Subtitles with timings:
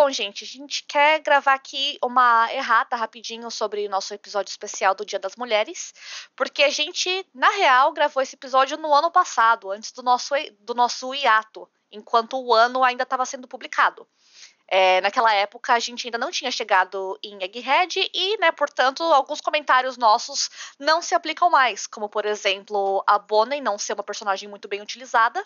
[0.00, 5.04] Bom, gente, a gente quer gravar aqui uma errata rapidinho sobre nosso episódio especial do
[5.04, 5.92] Dia das Mulheres,
[6.36, 10.72] porque a gente, na real, gravou esse episódio no ano passado, antes do nosso, do
[10.72, 14.06] nosso hiato, enquanto o ano ainda estava sendo publicado.
[14.70, 19.40] É, naquela época a gente ainda não tinha chegado em Egghead e, né, portanto, alguns
[19.40, 24.46] comentários nossos não se aplicam mais, como por exemplo a Bonnie não ser uma personagem
[24.46, 25.42] muito bem utilizada,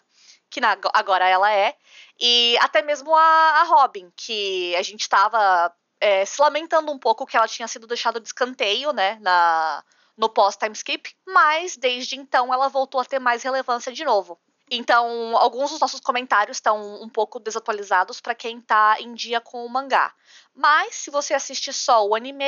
[0.51, 1.77] que na, agora ela é,
[2.19, 7.25] e até mesmo a, a Robin, que a gente estava é, se lamentando um pouco
[7.25, 9.85] que ela tinha sido deixada de escanteio, né, na,
[10.17, 14.41] no pós-time skip, mas desde então ela voltou a ter mais relevância de novo.
[14.75, 19.67] Então, alguns dos nossos comentários estão um pouco desatualizados para quem tá em dia com
[19.67, 20.15] o mangá.
[20.55, 22.45] Mas se você assiste só o anime,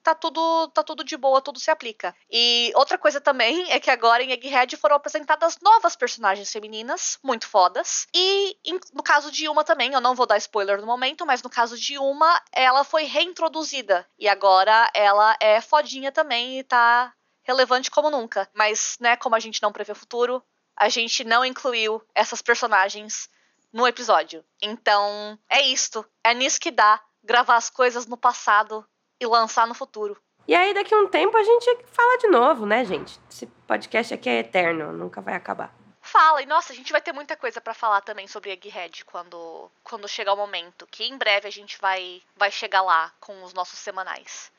[0.00, 2.14] tá tudo, tá tudo de boa, tudo se aplica.
[2.30, 7.48] E outra coisa também é que agora em Egghead foram apresentadas novas personagens femininas, muito
[7.48, 8.06] fodas.
[8.14, 11.42] E em, no caso de uma também, eu não vou dar spoiler no momento, mas
[11.42, 14.06] no caso de uma, ela foi reintroduzida.
[14.16, 18.48] E agora ela é fodinha também e tá relevante como nunca.
[18.54, 20.40] Mas, né, como a gente não prevê o futuro,
[20.76, 23.28] a gente não incluiu essas personagens
[23.72, 24.44] no episódio.
[24.62, 26.04] Então, é isto.
[26.22, 28.86] É nisso que dá gravar as coisas no passado
[29.20, 30.16] e lançar no futuro.
[30.46, 33.18] E aí, daqui a um tempo, a gente fala de novo, né, gente?
[33.28, 35.74] Esse podcast aqui é eterno, nunca vai acabar.
[36.00, 39.68] Fala, e nossa, a gente vai ter muita coisa para falar também sobre Egghead quando,
[39.82, 40.86] quando chegar o momento.
[40.86, 44.52] Que em breve a gente vai, vai chegar lá com os nossos semanais.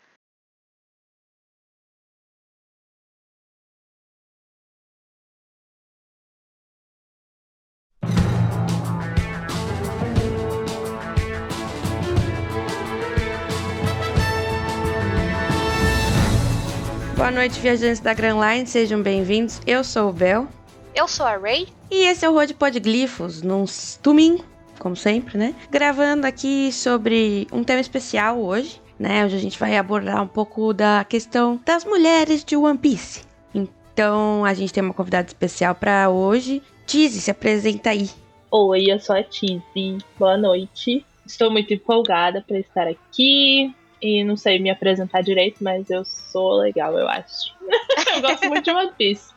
[17.17, 19.59] Boa noite, viajantes da Grand Line, sejam bem-vindos.
[19.65, 20.47] Eu sou o Bel.
[20.93, 21.67] Eu sou a Ray.
[21.89, 23.65] E esse é o Road Podglifos, num
[24.03, 24.45] domingo,
[24.77, 25.55] como sempre, né?
[25.71, 29.25] Gravando aqui sobre um tema especial hoje, né?
[29.25, 33.23] Hoje a gente vai abordar um pouco da questão das mulheres de One Piece.
[33.51, 36.61] Então, a gente tem uma convidada especial para hoje.
[36.85, 38.11] Tizzy, se apresenta aí.
[38.51, 39.97] Oi, eu sou a Tizzy.
[40.19, 41.03] Boa noite.
[41.25, 46.57] Estou muito empolgada para estar aqui e não sei me apresentar direito, mas eu sou
[46.57, 47.53] legal, eu acho.
[48.15, 49.33] eu gosto muito de One Piece.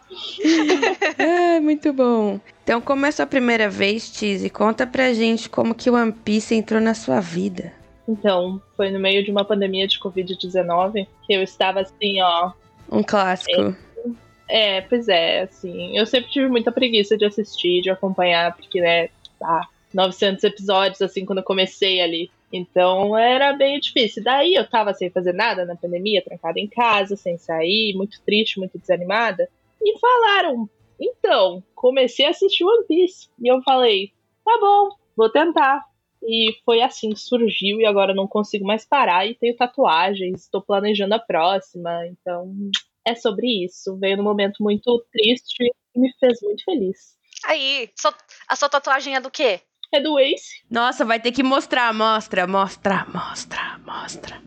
[1.18, 2.40] ah, muito bom.
[2.62, 6.54] Então, como é a sua primeira vez, Tizzy, conta pra gente como que One Piece
[6.54, 7.72] entrou na sua vida.
[8.08, 12.52] Então, foi no meio de uma pandemia de Covid-19 que eu estava assim, ó.
[12.90, 13.74] Um clássico.
[14.48, 15.96] É, é, pois é, assim.
[15.96, 21.24] Eu sempre tive muita preguiça de assistir, de acompanhar, porque, né, tá, 900 episódios, assim,
[21.24, 22.30] quando eu comecei ali.
[22.52, 24.22] Então era bem difícil.
[24.22, 28.58] Daí eu tava sem fazer nada na pandemia, trancada em casa, sem sair, muito triste,
[28.58, 29.48] muito desanimada.
[29.80, 30.68] E falaram:
[31.00, 33.28] então, comecei a assistir One Piece.
[33.40, 34.12] E eu falei:
[34.44, 35.84] tá bom, vou tentar.
[36.22, 39.26] E foi assim que surgiu, e agora não consigo mais parar.
[39.26, 42.06] E tenho tatuagens, estou planejando a próxima.
[42.06, 42.54] Então
[43.04, 43.96] é sobre isso.
[43.96, 47.18] Veio num momento muito triste e me fez muito feliz.
[47.44, 47.88] Aí,
[48.46, 49.60] a sua tatuagem é do quê?
[49.92, 50.62] É do Ace.
[50.70, 51.92] Nossa, vai ter que mostrar.
[51.92, 54.40] Mostra, mostra, mostra, mostra.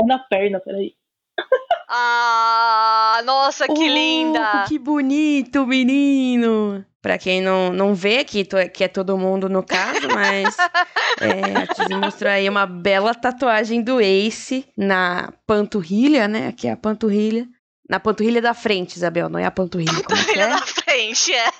[0.00, 0.94] É na perna, peraí.
[1.88, 4.64] Ah, nossa, que oh, linda!
[4.66, 6.84] Que bonito, menino!
[7.00, 10.56] Pra quem não, não vê, que, que é todo mundo no caso, mas
[11.22, 16.48] é, a Tizi mostrou aí uma bela tatuagem do Ace na panturrilha, né?
[16.48, 17.46] Aqui é a panturrilha.
[17.88, 19.92] Na panturrilha da frente, Isabel, não é a panturrilha.
[19.92, 20.48] Como panturrilha é?
[20.48, 21.52] da frente, é.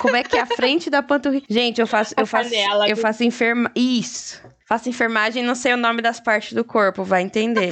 [0.00, 1.46] Como é que é a frente da panturrilha?
[1.48, 2.50] Gente, eu faço, eu faço,
[2.88, 4.42] eu faço enferma, isso.
[4.66, 7.70] Faço enfermagem, não sei o nome das partes do corpo, vai entender.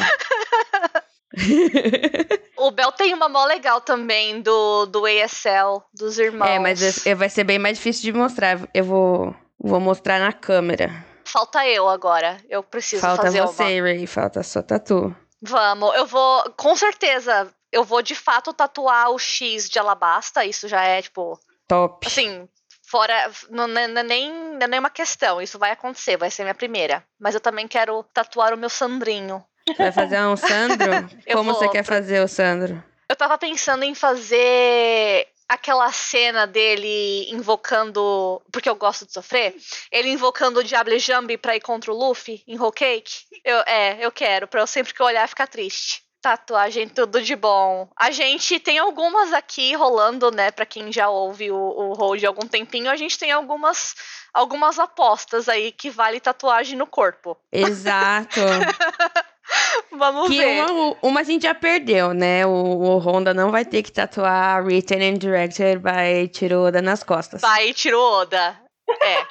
[2.57, 6.49] o Bel tem uma mó legal também do, do ASL, dos irmãos.
[6.49, 8.61] É, mas vai ser bem mais difícil de mostrar.
[8.73, 11.05] Eu vou, vou mostrar na câmera.
[11.25, 12.37] Falta eu agora.
[12.49, 13.89] Eu preciso falta fazer você, uma.
[13.89, 14.07] Ray.
[14.07, 15.15] Falta só tatu.
[15.41, 20.69] Vamos, eu vou, com certeza, eu vou de fato tatuar o X de Alabasta, isso
[20.69, 21.41] já é, tipo.
[21.67, 22.07] Top.
[22.07, 22.47] Assim,
[22.87, 23.31] fora.
[23.49, 26.43] Não, não, não, é nem, não é nem uma questão, isso vai acontecer, vai ser
[26.43, 27.03] minha primeira.
[27.19, 29.43] Mas eu também quero tatuar o meu Sandrinho.
[29.79, 31.09] Vai fazer um Sandro?
[31.33, 32.83] Como você quer fazer o Sandro?
[33.09, 38.43] Eu tava pensando em fazer aquela cena dele invocando.
[38.51, 39.55] Porque eu gosto de sofrer.
[39.91, 43.25] Ele invocando o Diable Jambi pra ir contra o Luffy em Whole Cake.
[43.45, 46.03] Eu, é, eu quero, pra eu sempre que eu olhar ficar triste.
[46.23, 47.89] Tatuagem, tudo de bom.
[47.97, 50.53] A gente tem algumas aqui rolando, né?
[50.53, 53.97] Pra quem já ouve o, o Hold há algum tempinho, a gente tem algumas,
[54.33, 57.37] algumas apostas aí que vale tatuagem no corpo.
[57.51, 58.41] Exato.
[59.91, 60.65] Vamos que ver.
[60.65, 62.47] Uma, uma a gente já perdeu, né?
[62.47, 67.43] O, o, Honda não vai ter que tatuar Written and Directed by Tiroda nas costas.
[67.43, 68.61] By Tiroda.
[69.01, 69.27] É.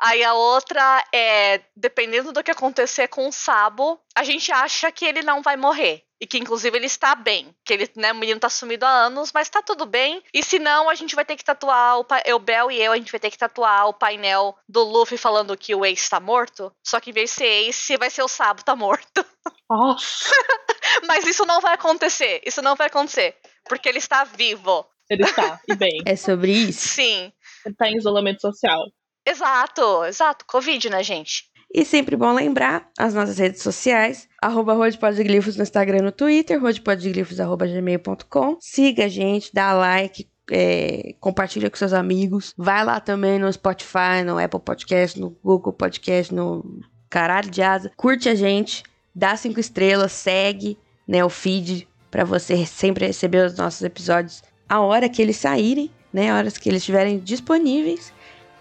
[0.00, 5.04] Aí a outra é, dependendo do que acontecer com o Sabo, a gente acha que
[5.04, 6.02] ele não vai morrer.
[6.22, 7.52] E que, inclusive, ele está bem.
[7.64, 10.22] Que ele, né, o menino tá sumido há anos, mas tá tudo bem.
[10.32, 12.96] E se não, a gente vai ter que tatuar o eu, Bel e eu, a
[12.96, 16.72] gente vai ter que tatuar o painel do Luffy falando que o Ace tá morto.
[16.86, 19.26] Só que em vez de ser Ace, vai ser o Sabo tá morto.
[19.68, 20.30] Nossa!
[21.08, 22.40] mas isso não vai acontecer.
[22.46, 23.34] Isso não vai acontecer.
[23.64, 24.86] Porque ele está vivo.
[25.10, 26.02] Ele está, e bem.
[26.06, 26.90] É sobre isso?
[26.90, 27.32] Sim.
[27.66, 28.80] Ele tá em isolamento social.
[29.26, 30.44] Exato, exato.
[30.46, 31.50] Covid, né, gente?
[31.74, 36.60] E sempre bom lembrar as nossas redes sociais, arroba Rodpodglifos no Instagram e no Twitter,
[36.60, 38.58] rodpodglifos.gmail.com.
[38.60, 42.52] Siga a gente, dá like, é, compartilha com seus amigos.
[42.58, 47.90] Vai lá também no Spotify, no Apple Podcast, no Google Podcast, no caralho de asa.
[47.96, 48.82] Curte a gente,
[49.14, 50.78] dá cinco estrelas, segue
[51.08, 55.90] né, o feed para você sempre receber os nossos episódios a hora que eles saírem,
[56.12, 58.12] né, a horas que eles estiverem disponíveis.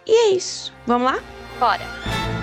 [0.05, 0.73] E é isso.
[0.87, 1.19] Vamos lá?
[1.59, 2.40] Bora!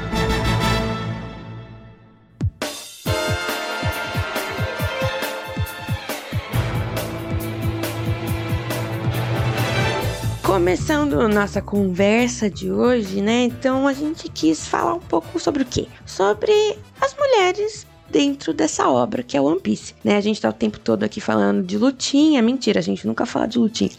[10.49, 13.43] Começando nossa conversa de hoje, né?
[13.43, 15.87] Então a gente quis falar um pouco sobre o quê?
[16.07, 16.51] Sobre
[16.99, 20.17] as mulheres dentro dessa obra que é One Piece, né?
[20.17, 23.47] A gente tá o tempo todo aqui falando de lutinha, mentira, a gente nunca fala
[23.47, 23.91] de lutinha.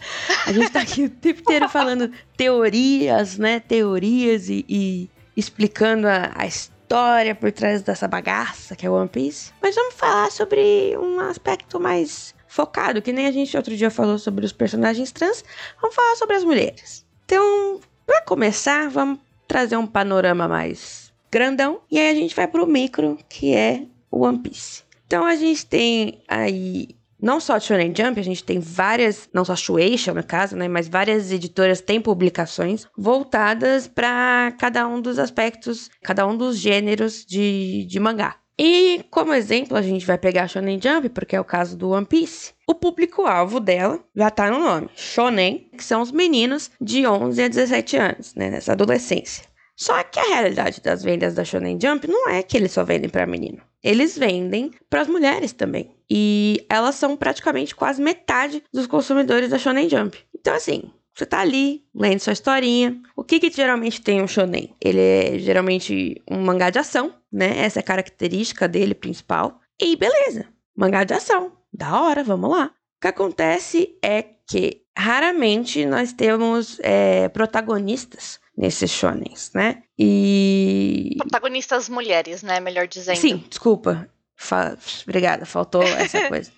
[0.44, 3.60] A gente tá aqui o tempo inteiro falando teorias, né?
[3.60, 9.52] Teorias e, e explicando a, a história por trás dessa bagaça que é One Piece.
[9.62, 14.18] Mas vamos falar sobre um aspecto mais focado, que nem a gente outro dia falou
[14.18, 15.44] sobre os personagens trans,
[15.80, 17.06] vamos falar sobre as mulheres.
[17.24, 22.66] Então, para começar, vamos trazer um panorama mais grandão e aí a gente vai pro
[22.66, 24.82] micro, que é o One Piece.
[25.06, 26.88] Então a gente tem aí
[27.22, 30.56] não só a Shonen Jump, a gente tem várias, não só a Shueisha no caso,
[30.56, 36.58] né, mas várias editoras têm publicações voltadas para cada um dos aspectos, cada um dos
[36.58, 38.39] gêneros de, de mangá.
[38.58, 41.90] E como exemplo, a gente vai pegar a Shonen Jump, porque é o caso do
[41.90, 42.52] One Piece.
[42.66, 47.48] O público-alvo dela já tá no nome, Shonen, que são os meninos de 11 a
[47.48, 49.44] 17 anos, né, nessa adolescência.
[49.76, 53.08] Só que a realidade das vendas da Shonen Jump não é que eles só vendem
[53.08, 53.62] para menino.
[53.82, 55.90] Eles vendem para as mulheres também.
[56.08, 60.18] E elas são praticamente quase metade dos consumidores da Shonen Jump.
[60.38, 60.82] Então, assim,
[61.14, 63.00] você tá ali, lendo sua historinha.
[63.16, 64.74] O que que geralmente tem um shonen?
[64.80, 67.58] Ele é geralmente um mangá de ação, né?
[67.58, 69.60] Essa é a característica dele principal.
[69.80, 70.46] E beleza,
[70.76, 71.52] mangá de ação.
[71.72, 72.66] Da hora, vamos lá.
[72.66, 79.82] O que acontece é que raramente nós temos é, protagonistas nesses shonens, né?
[79.98, 81.14] E.
[81.18, 82.60] Protagonistas mulheres, né?
[82.60, 83.16] Melhor dizendo.
[83.16, 84.08] Sim, desculpa.
[84.36, 84.76] Fa...
[85.04, 86.50] Obrigada, faltou essa coisa.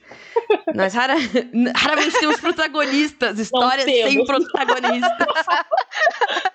[0.75, 1.15] Nós rara...
[1.77, 5.27] raramente temos protagonistas, histórias sem protagonistas.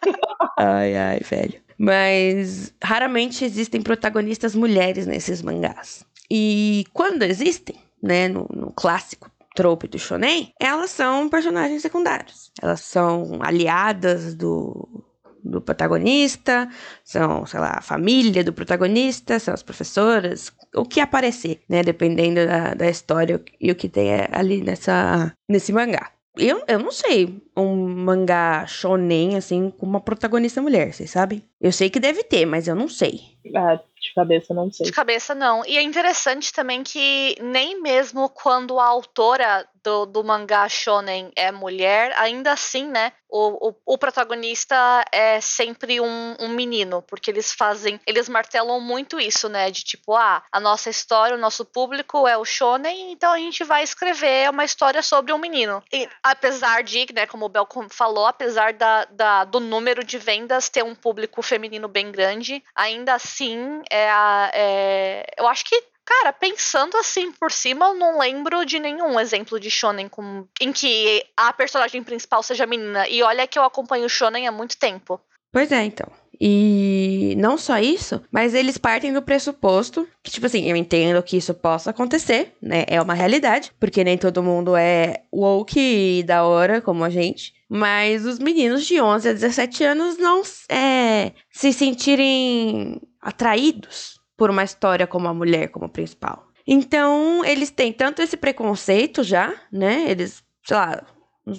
[0.57, 1.66] ai, ai, velho.
[1.77, 6.03] Mas raramente existem protagonistas mulheres nesses mangás.
[6.29, 12.51] E quando existem, né, no, no clássico trope do shonen, elas são personagens secundários.
[12.61, 15.07] Elas são aliadas do
[15.47, 16.69] do protagonista,
[17.03, 21.83] são, sei lá, a família do protagonista, são as professoras, o que aparecer, né?
[21.83, 26.11] Dependendo da, da história e o que tem ali nessa, nesse mangá.
[26.37, 31.43] Eu, eu não sei um mangá shonen, assim, com uma protagonista mulher, vocês sabem?
[31.59, 33.19] Eu sei que deve ter, mas eu não sei.
[33.55, 34.85] Ah, de cabeça não sei.
[34.85, 35.65] De cabeça não.
[35.65, 41.51] E é interessante também que nem mesmo quando a autora do, do mangá shonen é
[41.51, 43.11] mulher, ainda assim, né?
[43.29, 49.19] O, o, o protagonista é sempre um, um, menino, porque eles fazem, eles martelam muito
[49.19, 49.69] isso, né?
[49.69, 53.63] De tipo, ah, a nossa história, o nosso público é o shonen, então a gente
[53.65, 55.83] vai escrever uma história sobre um menino.
[55.91, 60.69] E apesar de, né, como o Bel falou, apesar da, da, do número de vendas
[60.69, 64.07] ter um público feminino bem grande, ainda assim, é,
[64.53, 69.59] é eu acho que Cara, pensando assim por cima, eu não lembro de nenhum exemplo
[69.59, 73.05] de shonen com, em que a personagem principal seja menina.
[73.09, 75.19] E olha que eu acompanho shonen há muito tempo.
[75.51, 76.09] Pois é, então.
[76.39, 81.35] E não só isso, mas eles partem do pressuposto que, tipo assim, eu entendo que
[81.35, 82.85] isso possa acontecer, né?
[82.87, 87.53] É uma realidade, porque nem todo mundo é woke e da hora como a gente.
[87.67, 94.63] Mas os meninos de 11 a 17 anos não é, se sentirem atraídos por uma
[94.63, 96.47] história como a mulher como principal.
[96.65, 100.05] Então, eles têm tanto esse preconceito já, né?
[100.07, 101.01] Eles, sei lá,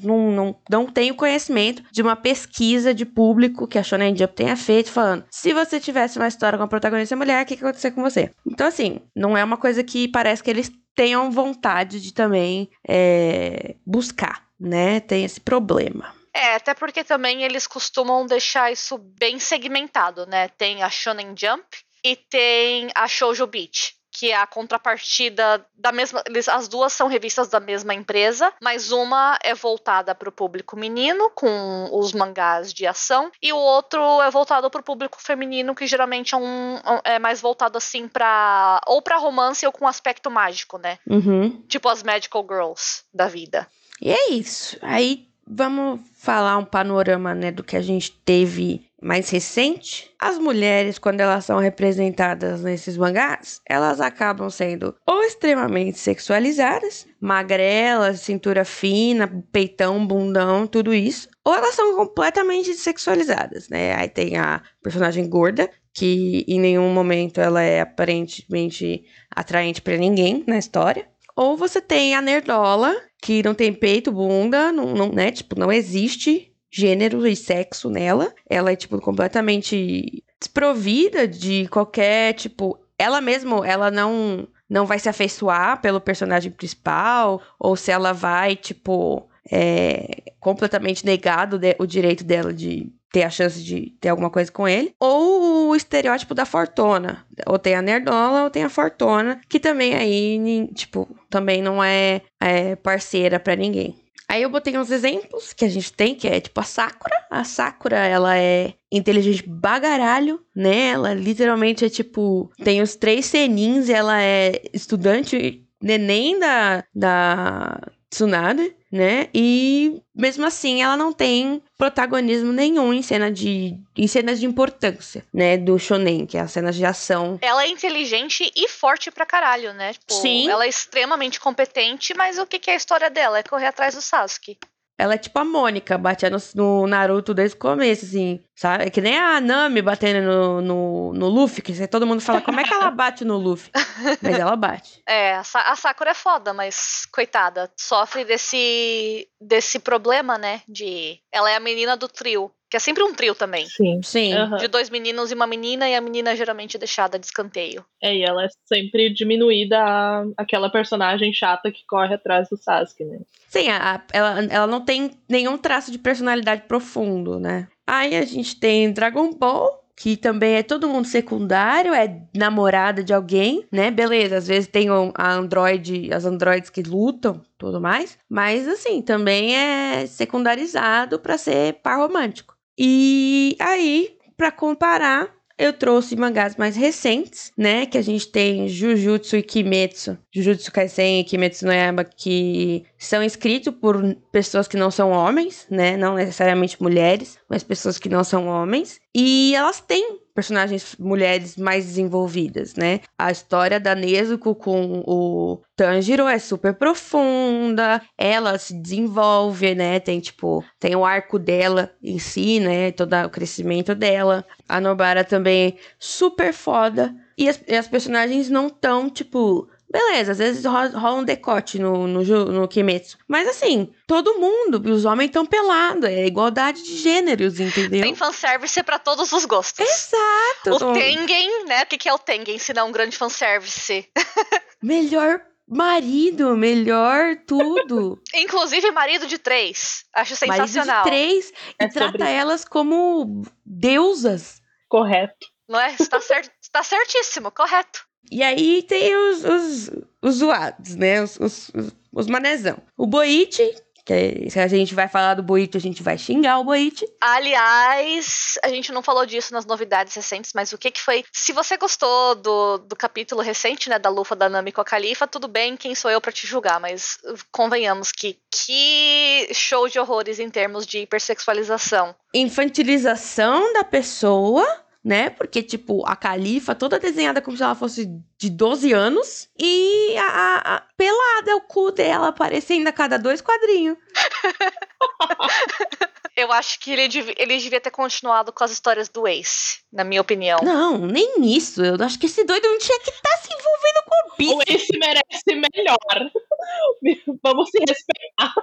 [0.03, 4.35] não, não, não têm o conhecimento de uma pesquisa de público que a Shonen Jump
[4.35, 7.63] tenha feito, falando: se você tivesse uma história com a protagonista mulher, o que, que
[7.63, 8.31] ia acontecer com você?
[8.47, 13.77] Então, assim, não é uma coisa que parece que eles tenham vontade de também é,
[13.87, 15.01] buscar, né?
[15.01, 16.13] Tem esse problema.
[16.35, 20.49] É, até porque também eles costumam deixar isso bem segmentado, né?
[20.49, 21.65] Tem a Shonen Jump
[22.05, 26.23] e tem a Shoujo Beat que é a contrapartida da mesma.
[26.49, 31.31] As duas são revistas da mesma empresa, mas uma é voltada para o público menino,
[31.31, 35.87] com os mangás de ação, e o outro é voltado para o público feminino, que
[35.87, 40.79] geralmente é, um, é mais voltado assim para ou para romance ou com aspecto mágico,
[40.79, 40.99] né?
[41.09, 41.63] Uhum.
[41.69, 43.69] Tipo as Magical Girls da vida.
[44.01, 44.77] E é isso.
[44.83, 50.99] Aí vamos falar um panorama né, do que a gente teve mais recente, as mulheres,
[50.99, 59.29] quando elas são representadas nesses mangás, elas acabam sendo ou extremamente sexualizadas, magrelas, cintura fina,
[59.53, 63.95] peitão, bundão, tudo isso, ou elas são completamente sexualizadas, né?
[63.95, 70.45] Aí tem a personagem gorda, que em nenhum momento ela é aparentemente atraente para ninguém
[70.47, 71.09] na história.
[71.37, 75.31] Ou você tem a nerdola, que não tem peito, bunda, não, não, né?
[75.31, 78.33] Tipo, não existe gênero e sexo nela.
[78.49, 82.79] Ela é, tipo, completamente desprovida de qualquer, tipo.
[82.99, 88.55] Ela mesmo, ela não não vai se afeiçoar pelo personagem principal, ou se ela vai,
[88.55, 94.53] tipo, é, completamente negado o direito dela de ter a chance de ter alguma coisa
[94.53, 99.41] com ele, ou o estereótipo da fortuna, ou tem a nerdola ou tem a fortuna,
[99.49, 103.97] que também aí, tipo, também não é, é parceira para ninguém.
[104.31, 107.17] Aí eu botei uns exemplos que a gente tem, que é tipo a Sakura.
[107.31, 110.89] A Sakura, ela é inteligente bagaralho, né?
[110.89, 112.51] Ela literalmente é tipo.
[112.63, 117.81] Tem os três senins, ela é estudante neném da, da
[118.11, 119.29] Tsunade, né?
[119.35, 125.25] E mesmo assim ela não tem protagonismo nenhum em cena de em cenas de importância,
[125.33, 127.39] né, do shonen, que é as cenas de ação.
[127.43, 129.93] Ela é inteligente e forte pra caralho, né?
[129.93, 130.49] Tipo, Sim.
[130.49, 133.39] Ela é extremamente competente, mas o que, que é a história dela?
[133.39, 134.59] É correr atrás do Sasuke.
[134.99, 138.85] Ela é tipo a Mônica, batia no, no, Naruto desde o começo, assim, sabe?
[138.87, 142.59] É que nem a Nami batendo no, no, no Luffy, que todo mundo fala, como
[142.59, 143.71] é que ela bate no Luffy?
[144.21, 145.01] Mas ela bate.
[145.07, 150.63] É, a, Sa a Sakura é foda, mas coitada, sofre desse, desse problema, né?
[150.69, 151.21] De.
[151.33, 152.51] Ela é a menina do trio.
[152.71, 153.67] Que é sempre um trio também.
[153.67, 154.01] Sim.
[154.03, 154.35] Sim.
[154.35, 154.57] Uhum.
[154.59, 157.85] De dois meninos e uma menina, e a menina é geralmente deixada de escanteio.
[158.03, 163.05] É, e ela é sempre diminuída a, aquela personagem chata que corre atrás do Sasuke,
[163.05, 163.21] né?
[163.49, 167.69] Sim, a, ela, ela não tem nenhum traço de personalidade profundo, né?
[167.87, 173.15] Aí a gente tem Dragon Ball, que também é todo mundo secundário, é namorada de
[173.15, 173.91] alguém, né?
[173.91, 179.57] Beleza, às vezes tem a android, as androids que lutam, tudo mais, mas assim, também
[179.57, 182.58] é secundarizado para ser par romântico.
[182.79, 187.85] E aí, para comparar, eu trouxe mangás mais recentes, né?
[187.87, 193.23] Que a gente tem Jujutsu e Kimetsu, Jujutsu Kaisen e Kimetsu no Yaiba, que são
[193.23, 195.97] escritos por pessoas que não são homens, né?
[195.97, 199.01] Não necessariamente mulheres, mas pessoas que não são homens.
[199.15, 203.01] E elas têm personagens mulheres mais desenvolvidas, né?
[203.19, 209.99] A história da Nezuko com o Tanjiro é super profunda, ela se desenvolve, né?
[209.99, 212.93] Tem tipo, tem o arco dela em si, né?
[212.93, 214.45] Todo o crescimento dela.
[214.69, 217.13] A Nobara também super foda.
[217.37, 222.07] E as, e as personagens não tão, tipo, Beleza, às vezes rola um decote no,
[222.07, 223.17] no, no Kimetsu.
[223.27, 226.05] Mas assim, todo mundo, os homens estão pelados.
[226.05, 228.03] É igualdade de gêneros, entendeu?
[228.03, 229.87] Tem fanservice para todos os gostos.
[229.87, 230.85] Exato.
[230.85, 231.85] O Tengen, né?
[231.85, 234.07] O que, que é o Tengen, se não um grande fanservice?
[234.83, 238.21] Melhor marido, melhor tudo.
[238.35, 240.05] Inclusive marido de três.
[240.15, 241.05] Acho sensacional.
[241.05, 241.53] Marido de três.
[241.79, 244.61] É e trata sobre- elas como deusas.
[244.89, 245.47] Correto.
[245.69, 245.95] Não é?
[245.99, 248.08] Está cer tá certíssimo, correto.
[248.31, 249.91] E aí tem os, os,
[250.23, 251.23] os zoados, né?
[251.23, 251.71] Os, os,
[252.13, 252.79] os, manezão.
[252.97, 256.59] O Boichi, que é- se a gente vai falar do Boichi, a gente vai xingar
[256.59, 257.07] o Boichi.
[257.21, 261.25] Aliás, a gente não falou disso nas novidades recentes, mas o que que foi?
[261.33, 265.27] Se você gostou do, do capítulo recente, né, da lufa da Nami com a Califa,
[265.27, 267.19] tudo bem, quem sou eu pra te julgar, mas
[267.51, 272.15] convenhamos que que show de horrores em termos de hipersexualização.
[272.35, 274.67] Infantilização da pessoa,
[275.09, 275.31] né?
[275.31, 279.49] Porque, tipo, a califa toda desenhada como se ela fosse de 12 anos.
[279.59, 283.97] E a, a- a- pelada, o cu dela aparecendo a cada dois quadrinhos.
[286.39, 290.05] Eu acho que ele, dev- ele devia ter continuado com as histórias do Ace, na
[290.05, 290.61] minha opinião.
[290.63, 291.85] Não, nem isso.
[291.85, 294.77] Eu acho que esse doido não tinha que estar se envolvendo com o O bicho.
[294.77, 295.99] Ace merece melhor.
[297.43, 298.55] Vamos se respeitar.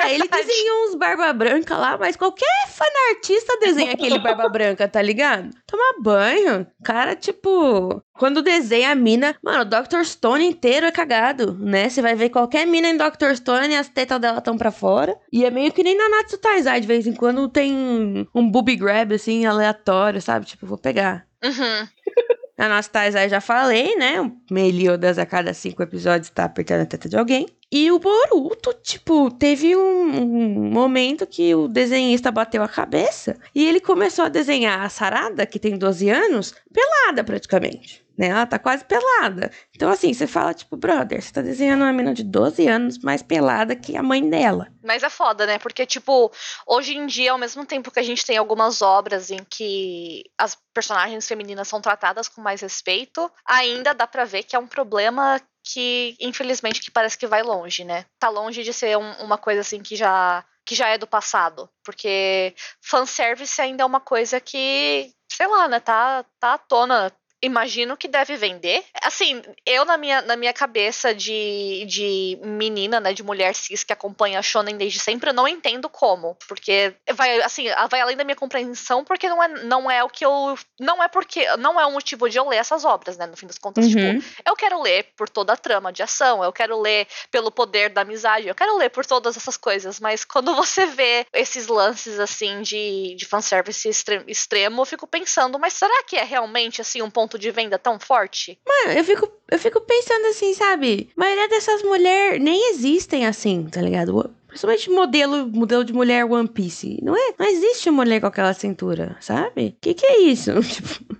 [0.00, 5.02] Ah, ele desenhou uns barba branca lá, mas qualquer fanartista desenha aquele barba branca, tá
[5.02, 5.50] ligado?
[5.66, 6.66] Tomar banho.
[6.84, 10.04] Cara, tipo, quando desenha a mina, mano, o Dr.
[10.04, 11.88] Stone inteiro é cagado, né?
[11.88, 13.34] Você vai ver qualquer mina em Dr.
[13.34, 15.18] Stone e as tetas dela estão pra fora.
[15.32, 18.76] E é meio que nem na Natsu Taizai, de vez em quando tem um booby
[18.76, 20.46] grab, assim, aleatório, sabe?
[20.46, 21.26] Tipo, vou pegar.
[21.42, 21.88] Uhum.
[22.56, 24.20] A Anastasia já falei, né?
[24.20, 27.48] O Meliodas a cada cinco episódios tá apertando a teta de alguém.
[27.70, 33.66] E o Boruto, tipo, teve um, um, momento que o desenhista bateu a cabeça e
[33.66, 38.28] ele começou a desenhar a Sarada, que tem 12 anos, pelada praticamente né?
[38.28, 39.50] Ela tá quase pelada.
[39.74, 43.22] Então, assim, você fala, tipo, brother, você tá desenhando uma menina de 12 anos mais
[43.22, 44.68] pelada que a mãe dela.
[44.82, 45.58] Mas é foda, né?
[45.58, 46.30] Porque, tipo,
[46.66, 50.56] hoje em dia, ao mesmo tempo que a gente tem algumas obras em que as
[50.72, 55.40] personagens femininas são tratadas com mais respeito, ainda dá pra ver que é um problema
[55.64, 58.04] que, infelizmente, que parece que vai longe, né?
[58.18, 61.68] Tá longe de ser um, uma coisa assim que já que já é do passado,
[61.84, 67.12] porque fanservice ainda é uma coisa que, sei lá, né, tá, tá à tona
[67.44, 68.82] imagino que deve vender.
[69.02, 73.92] Assim, eu na minha, na minha cabeça de, de menina, né, de mulher cis que
[73.92, 78.24] acompanha a Shonen desde sempre, eu não entendo como, porque vai assim, vai além da
[78.24, 81.86] minha compreensão, porque não é, não é o que eu não é porque não é
[81.86, 84.18] o motivo de eu ler essas obras, né, no fim das contas, tipo, uhum.
[84.18, 87.90] tipo, eu quero ler por toda a trama de ação, eu quero ler pelo poder
[87.90, 92.18] da amizade, eu quero ler por todas essas coisas, mas quando você vê esses lances
[92.18, 93.88] assim de de fanservice
[94.26, 97.78] extremo, eu fico pensando, mas será que é realmente assim um ponto ponto de venda
[97.78, 98.58] tão forte?
[98.66, 101.10] Mano, eu fico, eu fico pensando assim, sabe?
[101.16, 104.30] A maioria dessas mulheres nem existem assim, tá ligado?
[104.46, 107.00] Principalmente modelo, modelo de mulher One Piece.
[107.02, 107.34] Não é?
[107.38, 109.76] Não existe mulher com aquela cintura, sabe?
[109.80, 110.52] Que que é isso?
[110.62, 111.16] Tipo,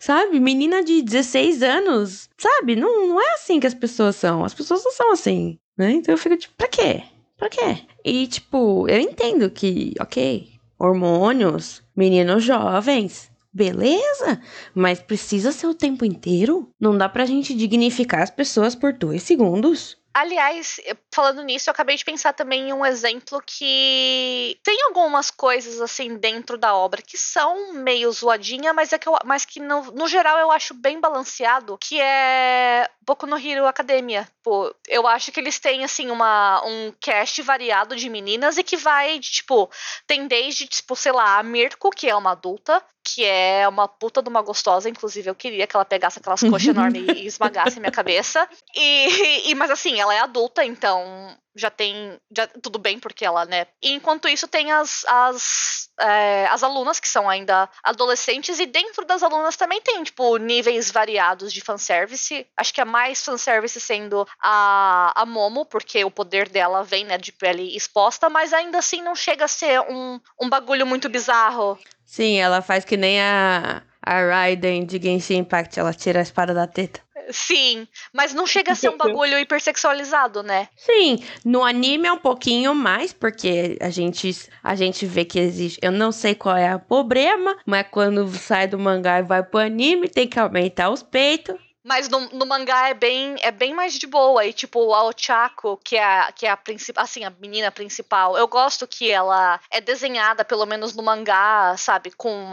[0.00, 0.40] sabe?
[0.40, 2.74] Menina de 16 anos, sabe?
[2.74, 4.44] Não, não é assim que as pessoas são.
[4.44, 5.92] As pessoas não são assim, né?
[5.92, 7.02] Então eu fico tipo, pra quê?
[7.36, 7.84] Pra quê?
[8.04, 14.40] E tipo, eu entendo que, ok, hormônios, meninos jovens, Beleza,
[14.74, 16.70] mas precisa ser o tempo inteiro?
[16.78, 19.96] Não dá pra gente dignificar as pessoas por dois segundos?
[20.18, 20.80] Aliás,
[21.14, 26.16] falando nisso, eu acabei de pensar também em um exemplo que tem algumas coisas assim
[26.16, 30.08] dentro da obra que são meio zoadinha, mas é que eu, mas que no, no
[30.08, 34.26] geral eu acho bem balanceado, que é Boku no Hero Academia.
[34.42, 38.76] Pô, eu acho que eles têm assim uma um cast variado de meninas e que
[38.76, 39.70] vai de, tipo,
[40.04, 44.22] tem desde tipo, sei lá, a Mirko, que é uma adulta, que é uma puta
[44.22, 47.92] de uma gostosa, inclusive eu queria que ela pegasse aquelas coxas enormes e esmagasse minha
[47.92, 48.48] cabeça.
[48.74, 53.44] E, e, mas assim, ela é adulta, então já tem já, tudo bem porque ela,
[53.44, 53.66] né?
[53.82, 59.04] E enquanto isso tem as as, é, as alunas que são ainda adolescentes e dentro
[59.04, 62.46] das alunas também tem tipo níveis variados de fanservice.
[62.56, 67.18] Acho que a mais fanservice sendo a, a Momo, porque o poder dela vem, né,
[67.18, 71.78] de pele exposta, mas ainda assim não chega a ser um, um bagulho muito bizarro.
[72.08, 76.54] Sim, ela faz que nem a, a Raiden de Genshin Impact, ela tira a espada
[76.54, 77.00] da teta.
[77.30, 80.68] Sim, mas não chega a ser um bagulho hipersexualizado, né?
[80.74, 85.78] Sim, no anime é um pouquinho mais, porque a gente, a gente vê que existe.
[85.82, 89.60] Eu não sei qual é o problema, mas quando sai do mangá e vai pro
[89.60, 91.56] anime, tem que aumentar os peitos.
[91.84, 94.44] Mas no, no, mangá é bem, é bem mais de boa.
[94.44, 98.46] E, tipo, a Ochako, que é, que é a principal, assim, a menina principal, eu
[98.48, 102.50] gosto que ela é desenhada, pelo menos no mangá, sabe, com.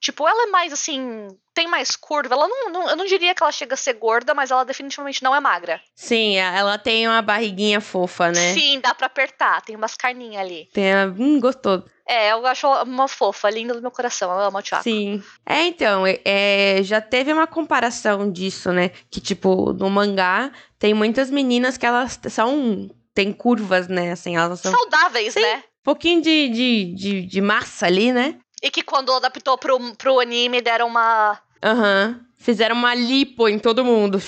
[0.00, 1.28] Tipo, ela é mais assim.
[1.54, 2.34] Tem mais curva.
[2.34, 5.22] Ela não, não, Eu não diria que ela chega a ser gorda, mas ela definitivamente
[5.22, 5.80] não é magra.
[5.94, 8.54] Sim, ela tem uma barriguinha fofa, né?
[8.54, 9.62] Sim, dá pra apertar.
[9.62, 10.68] Tem umas carninhas ali.
[10.72, 10.94] Tem.
[11.18, 11.84] Hum, gostoso.
[12.08, 14.30] É, eu acho uma fofa, linda do meu coração.
[14.30, 14.84] Eu amo a Chako.
[14.84, 15.20] Sim.
[15.44, 18.90] É, então, é, já teve uma comparação disso, né?
[19.10, 22.88] Que, tipo, no mangá tem muitas meninas que elas são.
[23.12, 24.12] Tem curvas, né?
[24.12, 24.70] Assim, elas são.
[24.70, 25.56] Saudáveis, Sim, né?
[25.56, 28.38] Um pouquinho de, de, de, de, massa ali, né?
[28.66, 31.38] E que quando adaptou pro, pro anime deram uma.
[31.62, 32.16] Aham.
[32.18, 32.26] Uhum.
[32.36, 34.20] Fizeram uma lipo em todo mundo.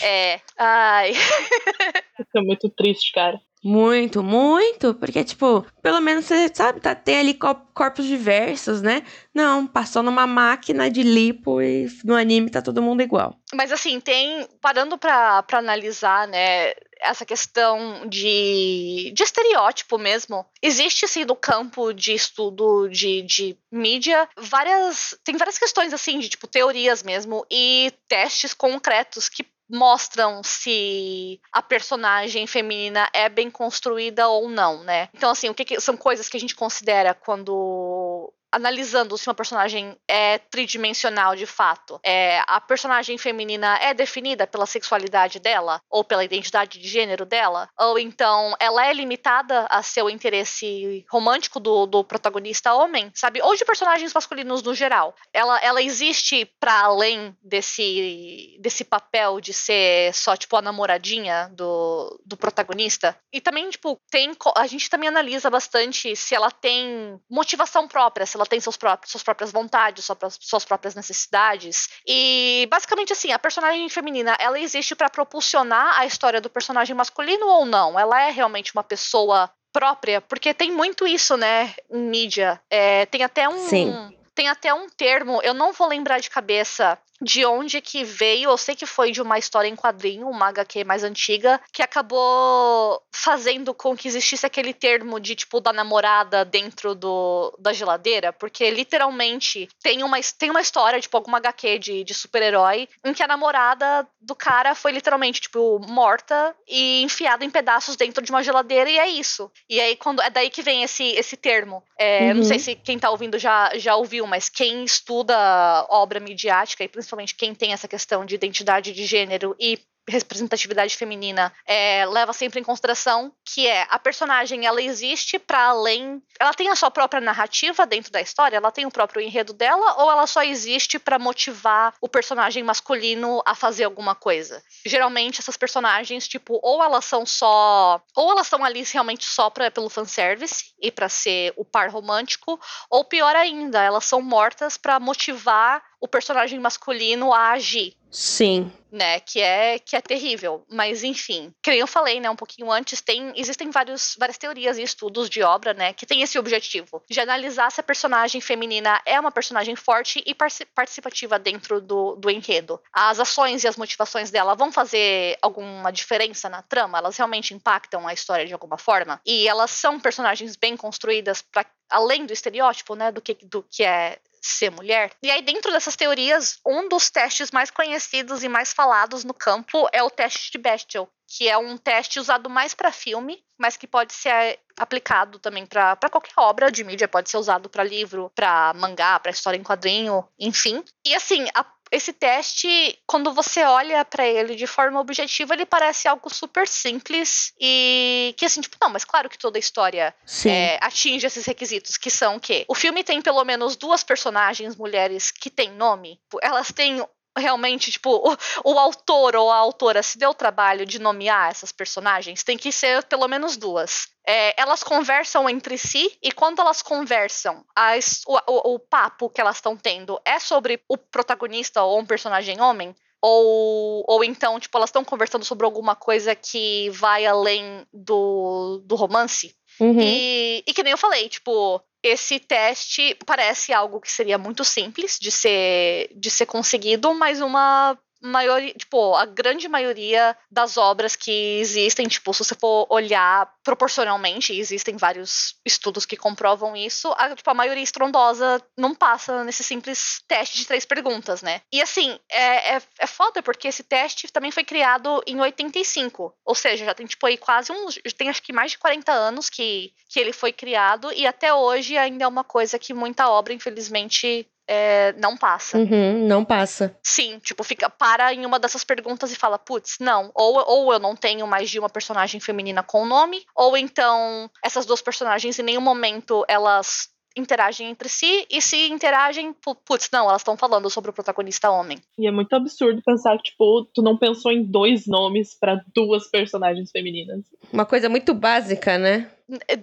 [0.00, 0.40] É.
[0.56, 1.10] Ai.
[2.20, 3.40] Isso é muito triste, cara.
[3.64, 9.02] Muito, muito, porque, tipo, pelo menos você sabe, tá, tem ali corpos diversos, né?
[9.32, 13.36] Não, passou numa máquina de lipo e no anime tá todo mundo igual.
[13.54, 20.46] Mas assim, tem, parando pra, pra analisar, né, essa questão de, de estereótipo mesmo.
[20.60, 25.16] Existe, assim, no campo de estudo de, de mídia, várias.
[25.24, 31.62] Tem várias questões, assim, de tipo, teorias mesmo, e testes concretos que mostram se a
[31.62, 35.08] personagem feminina é bem construída ou não, né?
[35.14, 39.34] Então, assim, o que, que são coisas que a gente considera quando analisando se uma
[39.34, 41.98] personagem é tridimensional de fato.
[42.04, 47.68] É, a personagem feminina é definida pela sexualidade dela ou pela identidade de gênero dela,
[47.78, 53.40] ou então ela é limitada a seu interesse romântico do, do protagonista homem, sabe?
[53.42, 55.14] Ou de personagens masculinos no geral.
[55.32, 62.20] Ela, ela existe para além desse desse papel de ser só tipo a namoradinha do,
[62.24, 63.16] do protagonista.
[63.32, 68.36] E também tipo tem a gente também analisa bastante se ela tem motivação própria, se
[68.36, 71.88] ela tem seus próprios, suas próprias vontades, suas, suas próprias necessidades.
[72.06, 77.46] E basicamente assim, a personagem feminina, ela existe para propulsionar a história do personagem masculino
[77.46, 77.98] ou não?
[77.98, 82.60] Ela é realmente uma pessoa própria, porque tem muito isso, né, em mídia.
[82.70, 83.68] É, tem até um.
[83.68, 84.16] Sim.
[84.34, 88.58] Tem até um termo, eu não vou lembrar de cabeça, de onde que veio, eu
[88.58, 93.72] sei que foi de uma história em quadrinho, uma HQ mais antiga, que acabou fazendo
[93.72, 99.68] com que existisse aquele termo de tipo da namorada dentro do, da geladeira, porque literalmente
[99.80, 104.06] tem uma, tem uma história, tipo alguma HQ de, de super-herói, em que a namorada
[104.20, 108.98] do cara foi literalmente tipo morta e enfiada em pedaços dentro de uma geladeira e
[108.98, 109.50] é isso.
[109.68, 111.82] E aí quando é daí que vem esse esse termo.
[111.96, 112.34] É, uhum.
[112.34, 116.88] Não sei se quem tá ouvindo já já ouviu, mas quem estuda obra midiática e
[116.88, 122.32] principalmente principalmente quem tem essa questão de identidade de gênero e representatividade feminina é, leva
[122.32, 126.90] sempre em consideração que é a personagem ela existe para além ela tem a sua
[126.90, 130.98] própria narrativa dentro da história ela tem o próprio enredo dela ou ela só existe
[130.98, 134.60] para motivar o personagem masculino a fazer alguma coisa?
[134.84, 139.70] Geralmente essas personagens tipo ou elas são só ou elas estão ali realmente só pra,
[139.70, 144.98] pelo fanservice e para ser o par romântico ou pior ainda elas são mortas para
[144.98, 147.94] motivar o personagem masculino a agir.
[148.10, 148.70] Sim.
[148.90, 153.00] Né, que é que é terrível, mas enfim, que eu falei, né, um pouquinho antes,
[153.00, 157.18] tem existem vários, várias teorias e estudos de obra, né, que tem esse objetivo de
[157.18, 162.78] analisar se a personagem feminina é uma personagem forte e participativa dentro do, do enredo.
[162.92, 166.98] As ações e as motivações dela vão fazer alguma diferença na trama?
[166.98, 169.22] Elas realmente impactam a história de alguma forma?
[169.24, 173.84] E elas são personagens bem construídas para além do estereótipo, né, do que do que
[173.84, 175.12] é ser mulher.
[175.22, 179.88] E aí, dentro dessas teorias, um dos testes mais conhecidos e mais falados no campo
[179.92, 183.86] é o teste de Bestial, que é um teste usado mais para filme, mas que
[183.86, 188.72] pode ser aplicado também para qualquer obra de mídia, pode ser usado para livro, para
[188.74, 190.84] mangá, para história em quadrinho, enfim.
[191.06, 196.08] E assim, a esse teste, quando você olha para ele de forma objetiva, ele parece
[196.08, 200.14] algo super simples e que assim, tipo, não, mas claro que toda história
[200.46, 205.30] é, atinge esses requisitos, que são que o filme tem pelo menos duas personagens mulheres
[205.30, 210.30] que têm nome, elas têm realmente, tipo, o, o, autor ou a autora se deu
[210.30, 214.08] o trabalho de nomear essas personagens, tem que ser pelo menos duas.
[214.26, 219.40] É, elas conversam entre si e quando elas conversam, as, o, o, o papo que
[219.40, 224.76] elas estão tendo é sobre o protagonista ou um personagem homem, ou, ou então, tipo,
[224.76, 229.54] elas estão conversando sobre alguma coisa que vai além do, do romance.
[229.80, 230.00] Uhum.
[230.00, 235.18] E, e que nem eu falei, tipo, esse teste parece algo que seria muito simples
[235.20, 241.58] de ser, de ser conseguido, mas uma maioria, tipo, a grande maioria das obras que
[241.60, 247.50] existem, tipo, se você for olhar proporcionalmente, existem vários estudos que comprovam isso, a, tipo,
[247.50, 251.60] a maioria estrondosa não passa nesse simples teste de três perguntas, né?
[251.72, 256.54] E assim, é, é, é foda porque esse teste também foi criado em 85, ou
[256.54, 259.92] seja, já tem, tipo, aí quase uns, tem acho que mais de 40 anos que,
[260.08, 264.46] que ele foi criado e até hoje ainda é uma coisa que muita obra, infelizmente,
[264.74, 265.76] é, não passa.
[265.76, 266.96] Uhum, não passa.
[267.02, 270.30] Sim, tipo, fica para em uma dessas perguntas e fala, putz, não.
[270.34, 274.86] Ou, ou eu não tenho mais de uma personagem feminina com nome, ou então essas
[274.86, 280.40] duas personagens em nenhum momento elas interagem entre si e se interagem, putz, não, elas
[280.40, 281.98] estão falando sobre o protagonista homem.
[282.18, 286.28] E é muito absurdo pensar que, tipo, tu não pensou em dois nomes para duas
[286.30, 287.44] personagens femininas.
[287.72, 289.30] Uma coisa muito básica, né?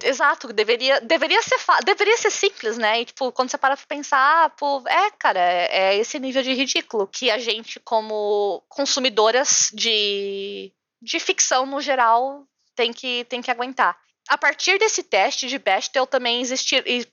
[0.04, 3.02] Exato, deveria, deveria, ser, deveria ser simples, né?
[3.02, 6.42] E, tipo, quando você para pra pensar, ah, pô, é, cara, é, é esse nível
[6.42, 13.40] de ridículo que a gente, como consumidoras de, de ficção no geral, tem que, tem
[13.40, 13.96] que aguentar
[14.28, 17.04] a partir desse teste de Bechdel também existir e,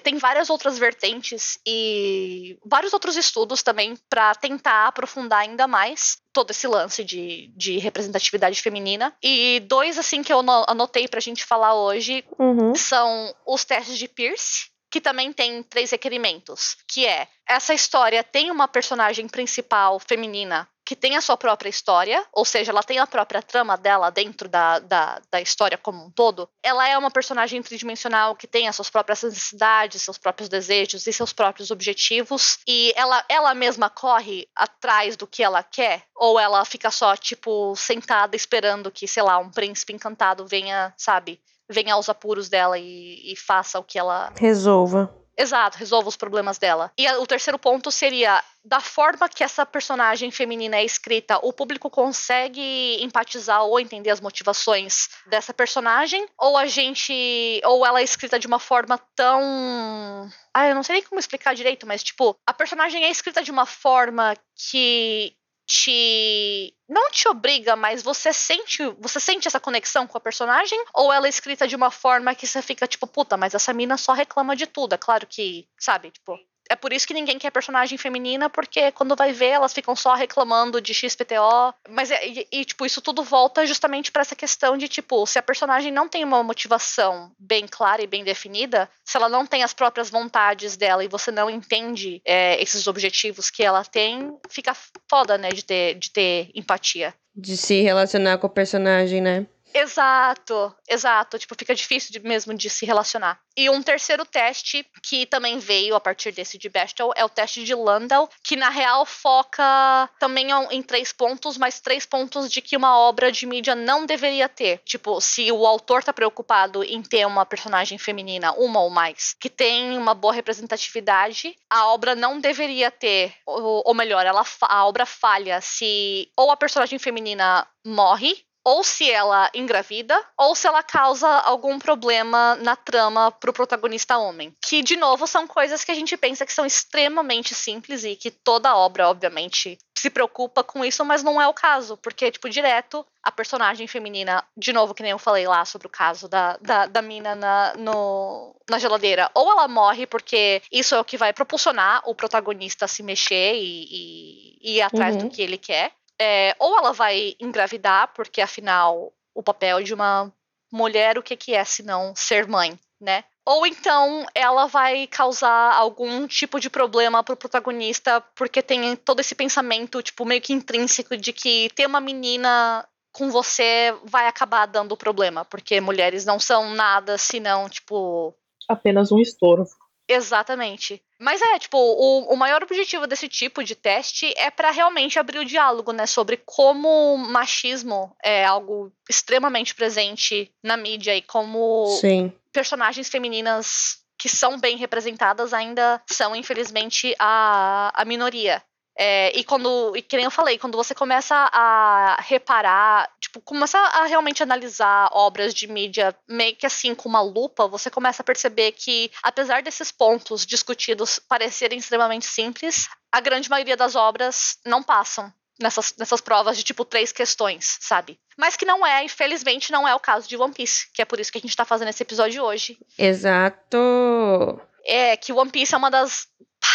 [0.00, 6.50] tem várias outras vertentes e vários outros estudos também para tentar aprofundar ainda mais todo
[6.50, 9.14] esse lance de, de representatividade feminina.
[9.22, 12.74] E dois assim que eu anotei para a gente falar hoje uhum.
[12.74, 18.48] são os testes de Pierce que também tem três requerimentos, que é essa história tem
[18.52, 23.06] uma personagem principal feminina que tem a sua própria história, ou seja, ela tem a
[23.06, 26.48] própria trama dela dentro da, da, da história como um todo.
[26.62, 31.12] Ela é uma personagem tridimensional que tem as suas próprias necessidades, seus próprios desejos e
[31.12, 32.58] seus próprios objetivos.
[32.66, 37.74] E ela, ela mesma corre atrás do que ela quer, ou ela fica só, tipo,
[37.76, 43.32] sentada esperando que, sei lá, um príncipe encantado venha, sabe, venha aos apuros dela e,
[43.32, 44.32] e faça o que ela.
[44.36, 45.23] Resolva.
[45.36, 46.92] Exato, resolva os problemas dela.
[46.98, 51.90] E o terceiro ponto seria da forma que essa personagem feminina é escrita, o público
[51.90, 56.26] consegue empatizar ou entender as motivações dessa personagem?
[56.38, 57.60] Ou a gente.
[57.64, 60.30] Ou ela é escrita de uma forma tão.
[60.52, 63.50] Ah, eu não sei nem como explicar direito, mas tipo, a personagem é escrita de
[63.50, 64.34] uma forma
[64.70, 70.82] que te não te obriga, mas você sente, você sente essa conexão com a personagem
[70.94, 73.96] ou ela é escrita de uma forma que você fica tipo, puta, mas essa mina
[73.96, 74.94] só reclama de tudo.
[74.94, 76.38] É claro que, sabe, tipo,
[76.70, 80.14] é por isso que ninguém quer personagem feminina, porque quando vai ver, elas ficam só
[80.14, 81.74] reclamando de XPTO.
[81.88, 85.38] Mas, é, e, e tipo, isso tudo volta justamente para essa questão de, tipo, se
[85.38, 89.62] a personagem não tem uma motivação bem clara e bem definida, se ela não tem
[89.62, 94.74] as próprias vontades dela e você não entende é, esses objetivos que ela tem, fica
[95.08, 97.14] foda, né, de ter, de ter empatia.
[97.36, 99.46] De se relacionar com o personagem, né?
[99.74, 101.36] Exato, exato.
[101.36, 103.40] Tipo, fica difícil de, mesmo de se relacionar.
[103.56, 107.64] E um terceiro teste que também veio a partir desse de Bechtel é o teste
[107.64, 112.76] de Landau, que na real foca também em três pontos, mas três pontos de que
[112.76, 114.78] uma obra de mídia não deveria ter.
[114.84, 119.50] Tipo, se o autor tá preocupado em ter uma personagem feminina, uma ou mais, que
[119.50, 125.04] tem uma boa representatividade, a obra não deveria ter, ou, ou melhor, ela, a obra
[125.04, 131.28] falha se ou a personagem feminina morre ou se ela engravida, ou se ela causa
[131.28, 134.54] algum problema na trama pro protagonista homem.
[134.64, 138.30] Que, de novo, são coisas que a gente pensa que são extremamente simples e que
[138.30, 143.06] toda obra, obviamente, se preocupa com isso, mas não é o caso, porque, tipo, direto,
[143.22, 146.86] a personagem feminina, de novo, que nem eu falei lá sobre o caso da, da,
[146.86, 151.32] da mina na, no, na geladeira, ou ela morre porque isso é o que vai
[151.32, 155.22] propulsionar o protagonista a se mexer e, e, e ir atrás uhum.
[155.22, 160.32] do que ele quer, é, ou ela vai engravidar, porque afinal o papel de uma
[160.72, 163.24] mulher, o que, que é se não ser mãe, né?
[163.46, 169.34] Ou então ela vai causar algum tipo de problema pro protagonista, porque tem todo esse
[169.34, 174.96] pensamento, tipo, meio que intrínseco de que ter uma menina com você vai acabar dando
[174.96, 178.34] problema, porque mulheres não são nada senão, tipo.
[178.68, 179.64] Apenas um estouro.
[180.08, 181.03] Exatamente.
[181.24, 185.38] Mas é, tipo, o, o maior objetivo desse tipo de teste é para realmente abrir
[185.38, 191.86] o diálogo, né, sobre como o machismo é algo extremamente presente na mídia e como
[191.98, 192.30] Sim.
[192.52, 198.62] personagens femininas que são bem representadas ainda são, infelizmente, a, a minoria.
[198.96, 203.76] É, e quando, e que nem eu falei, quando você começa a reparar, tipo, começa
[203.76, 208.24] a realmente analisar obras de mídia meio que assim com uma lupa, você começa a
[208.24, 214.82] perceber que, apesar desses pontos discutidos parecerem extremamente simples, a grande maioria das obras não
[214.82, 218.18] passam nessas, nessas provas de tipo três questões, sabe?
[218.36, 221.18] Mas que não é, infelizmente, não é o caso de One Piece, que é por
[221.18, 222.78] isso que a gente tá fazendo esse episódio hoje.
[222.98, 224.60] Exato!
[224.86, 226.28] É que One Piece é uma das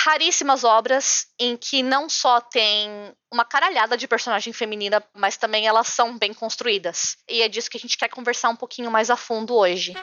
[0.03, 2.89] raríssimas obras em que não só tem
[3.31, 7.17] uma caralhada de personagem feminina, mas também elas são bem construídas.
[7.29, 9.93] E é disso que a gente quer conversar um pouquinho mais a fundo hoje.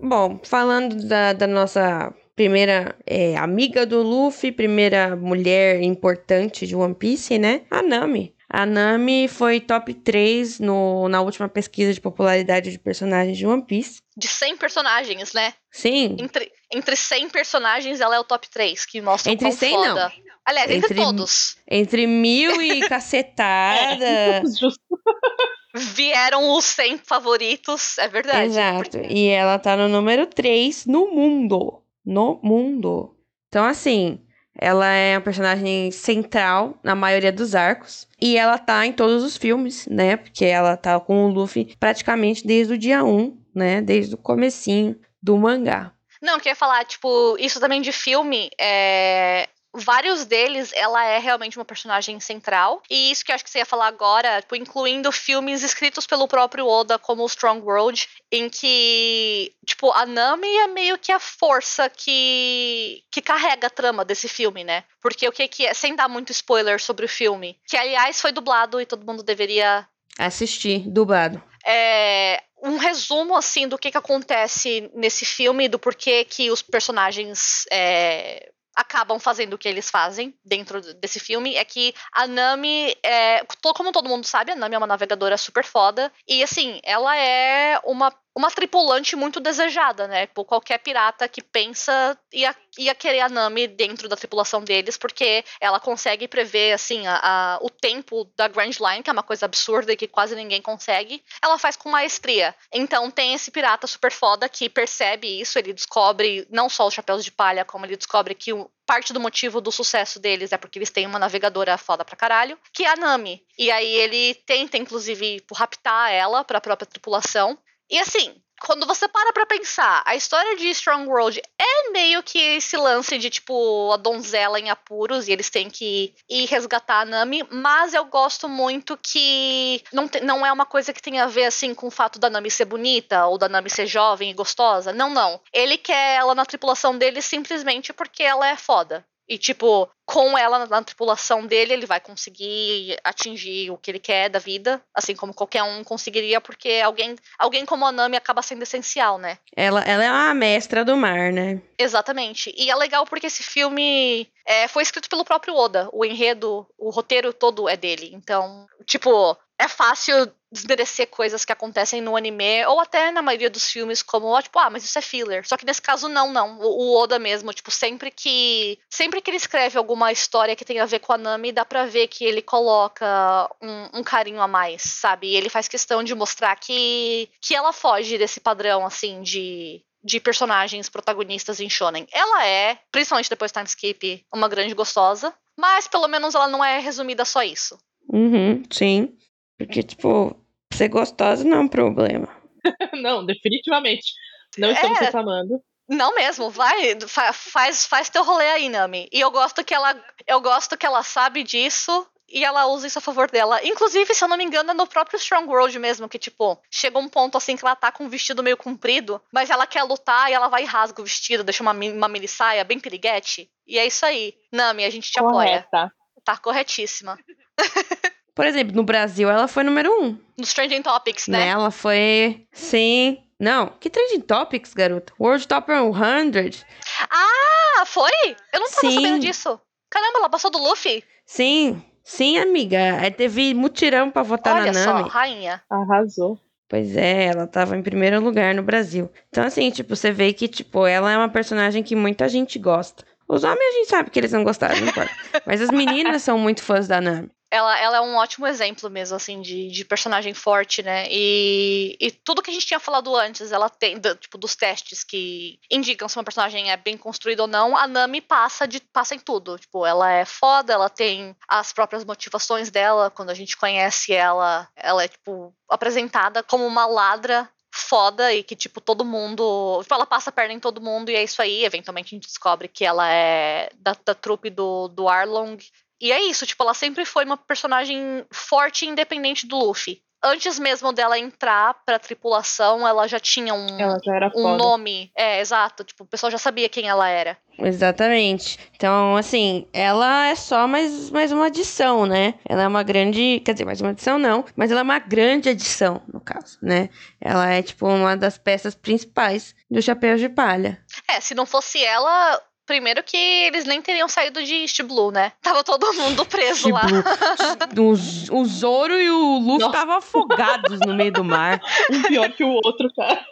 [0.00, 6.94] Bom, falando da, da nossa primeira é, amiga do Luffy, primeira mulher importante de One
[6.94, 7.62] Piece, né?
[7.70, 8.34] A Nami.
[8.54, 13.64] A Nami foi top 3 no, na última pesquisa de popularidade de personagens de One
[13.64, 14.02] Piece.
[14.14, 15.54] De 100 personagens, né?
[15.70, 16.16] Sim.
[16.18, 19.94] Entre, entre 100 personagens, ela é o top 3, que mostra Entre 100 foda.
[19.94, 20.12] não.
[20.44, 21.56] Aliás, entre, entre todos.
[21.66, 24.04] Entre mil e cacetada.
[24.04, 24.42] É,
[25.74, 28.50] vieram os 100 favoritos, é verdade.
[28.50, 28.98] Exato.
[28.98, 29.14] Porque...
[29.14, 31.82] E ela tá no número 3 no mundo.
[32.04, 33.16] No mundo.
[33.48, 34.20] Então, assim,
[34.58, 38.06] ela é uma personagem central na maioria dos arcos.
[38.20, 40.16] E ela tá em todos os filmes, né?
[40.16, 43.80] Porque ela tá com o Luffy praticamente desde o dia 1, né?
[43.80, 45.92] Desde o comecinho do mangá.
[46.20, 51.58] Não, eu queria falar, tipo, isso também de filme, é vários deles ela é realmente
[51.58, 52.82] uma personagem central.
[52.90, 56.28] E isso que eu acho que você ia falar agora, tipo, incluindo filmes escritos pelo
[56.28, 61.88] próprio Oda, como Strong World, em que, tipo, a Nami é meio que a força
[61.88, 64.84] que, que carrega a trama desse filme, né?
[65.00, 68.32] Porque o que, que é, sem dar muito spoiler sobre o filme, que aliás foi
[68.32, 69.86] dublado e todo mundo deveria
[70.18, 71.42] assistir, dublado.
[71.64, 77.64] É, um resumo assim do que, que acontece nesse filme, do porquê que os personagens
[77.70, 83.44] é, acabam fazendo o que eles fazem dentro desse filme é que a Nami é,
[83.74, 87.80] como todo mundo sabe, a Nami é uma navegadora super foda e assim, ela é
[87.84, 90.26] uma uma tripulante muito desejada, né?
[90.26, 95.44] Por qualquer pirata que pensa ia, ia querer a Nami dentro da tripulação deles, porque
[95.60, 99.44] ela consegue prever, assim, a, a, o tempo da Grand Line, que é uma coisa
[99.44, 101.22] absurda e que quase ninguém consegue.
[101.42, 102.54] Ela faz com maestria.
[102.72, 107.24] Então tem esse pirata super foda que percebe isso, ele descobre não só os chapéus
[107.24, 110.78] de palha, como ele descobre que o, parte do motivo do sucesso deles é porque
[110.78, 113.42] eles têm uma navegadora foda pra caralho, que é a Nami.
[113.58, 117.58] E aí ele tenta, inclusive, tipo, raptar ela pra própria tripulação.
[117.92, 122.38] E assim, quando você para pra pensar, a história de Strong World é meio que
[122.38, 127.04] esse lance de, tipo, a donzela em apuros e eles têm que ir resgatar a
[127.04, 131.26] Nami, mas eu gosto muito que não, te, não é uma coisa que tem a
[131.26, 134.34] ver, assim, com o fato da Nami ser bonita ou da Nami ser jovem e
[134.34, 134.90] gostosa.
[134.90, 135.38] Não, não.
[135.52, 139.04] Ele quer ela na tripulação dele simplesmente porque ela é foda.
[139.28, 143.98] E, tipo, com ela na, na, tripulação dele, ele vai conseguir atingir o que ele
[143.98, 148.42] quer da vida, assim como qualquer um conseguiria, porque alguém, alguém como a Nami acaba
[148.42, 149.38] sendo essencial, né?
[149.56, 151.62] Ela, ela é uma mestra do mar, né?
[151.78, 152.52] Exatamente.
[152.56, 155.88] E é legal porque esse filme é, foi escrito pelo próprio Oda.
[155.92, 158.10] O enredo, o roteiro todo é dele.
[158.12, 163.70] Então, tipo, é fácil desmerecer coisas que acontecem no anime, ou até na maioria dos
[163.70, 165.46] filmes, como, tipo, ah, mas isso é filler.
[165.46, 166.58] Só que nesse caso, não, não.
[166.60, 168.78] O, Oda mesmo, tipo, sempre que.
[168.90, 171.86] Sempre que ele escreve alguma história que tem a ver com a Nami, dá pra
[171.86, 175.28] ver que ele coloca um, um carinho a mais, sabe?
[175.28, 180.20] E ele faz questão de mostrar que, que ela foge desse padrão, assim, de, de
[180.20, 182.06] personagens protagonistas em shonen.
[182.12, 186.64] Ela é, principalmente depois de Time Skip, uma grande gostosa, mas pelo menos ela não
[186.64, 187.78] é resumida só isso.
[188.08, 189.16] Uhum, sim.
[189.58, 190.36] Porque, tipo,
[190.72, 192.28] ser gostosa não é um problema.
[192.94, 194.12] não, definitivamente.
[194.58, 195.62] Não estamos é, reclamando.
[195.88, 196.98] Não mesmo, vai,
[197.32, 199.08] faz, faz teu rolê aí, Nami.
[199.12, 199.94] E eu gosto que ela,
[200.26, 203.60] eu gosto que ela sabe disso e ela usa isso a favor dela.
[203.62, 206.98] Inclusive, se eu não me engano, é no próprio Strong World mesmo, que, tipo, chega
[206.98, 210.30] um ponto assim que ela tá com um vestido meio comprido, mas ela quer lutar
[210.30, 213.50] e ela vai e rasga o vestido, deixa uma, uma mini saia bem piriguete.
[213.66, 214.34] E é isso aí.
[214.50, 215.66] Nami, a gente te Correta.
[215.66, 215.92] apoia.
[216.24, 217.18] Tá corretíssima.
[218.34, 220.18] Por exemplo, no Brasil ela foi número um.
[220.38, 221.48] Nos Trending Topics, né?
[221.48, 222.46] Ela foi.
[222.52, 223.18] Sim.
[223.38, 225.12] Não, que Trending Topics, garota?
[225.20, 226.64] World Top 100.
[227.10, 228.10] Ah, foi?
[228.52, 228.94] Eu não tava Sim.
[228.94, 229.60] sabendo disso.
[229.90, 231.04] Caramba, ela passou do Luffy?
[231.26, 231.82] Sim.
[232.02, 233.00] Sim, amiga.
[233.00, 235.02] Aí teve mutirão pra votar Olha na Nami.
[235.02, 235.62] Olha só, rainha.
[235.68, 236.38] Arrasou.
[236.68, 239.10] Pois é, ela tava em primeiro lugar no Brasil.
[239.28, 243.04] Então, assim, tipo, você vê que, tipo, ela é uma personagem que muita gente gosta.
[243.28, 245.12] Os homens a gente sabe que eles não gostaram, não importa.
[245.46, 249.14] Mas as meninas são muito fãs da Nami ela, ela é um ótimo exemplo mesmo,
[249.14, 251.06] assim, de, de personagem forte, né?
[251.10, 255.04] E, e tudo que a gente tinha falado antes, ela tem, do, tipo, dos testes
[255.04, 259.14] que indicam se uma personagem é bem construída ou não, a Nami passa, de, passa
[259.14, 259.58] em tudo.
[259.58, 264.66] Tipo, ela é foda, ela tem as próprias motivações dela, quando a gente conhece ela,
[264.74, 269.80] ela é, tipo, apresentada como uma ladra foda e que, tipo, todo mundo.
[269.82, 271.64] Tipo, ela passa a perna em todo mundo e é isso aí.
[271.64, 275.56] Eventualmente a gente descobre que ela é da, da trupe do, do Arlong.
[276.02, 280.02] E é isso, tipo, ela sempre foi uma personagem forte e independente do Luffy.
[280.24, 285.12] Antes mesmo dela entrar pra tripulação, ela já tinha um, já um nome.
[285.16, 285.84] É, exato.
[285.84, 287.36] Tipo, o pessoal já sabia quem ela era.
[287.58, 288.58] Exatamente.
[288.74, 292.34] Então, assim, ela é só mais, mais uma adição, né?
[292.48, 293.40] Ela é uma grande.
[293.44, 296.88] Quer dizer, mais uma adição não, mas ela é uma grande adição, no caso, né?
[297.20, 300.80] Ela é, tipo, uma das peças principais do Chapéu de Palha.
[301.08, 305.32] É, se não fosse ela, Primeiro que eles nem teriam saído de East Blue, né?
[305.42, 306.86] Tava todo mundo preso lá.
[307.76, 311.60] o, o Zoro e o Luffy estavam afogados no meio do mar.
[311.90, 313.24] Um pior que o outro, cara.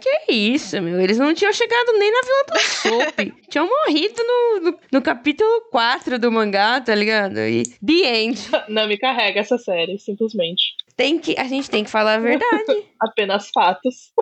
[0.00, 0.98] Que é isso, meu?
[0.98, 3.32] Eles não tinham chegado nem na Vila do Soap.
[3.50, 7.38] tinham morrido no, no, no, capítulo 4 do mangá, tá ligado?
[7.38, 8.40] E The End.
[8.68, 10.74] Não me carrega essa série, simplesmente.
[10.96, 12.84] Tem que, a gente tem que falar a verdade.
[12.98, 14.12] Apenas fatos.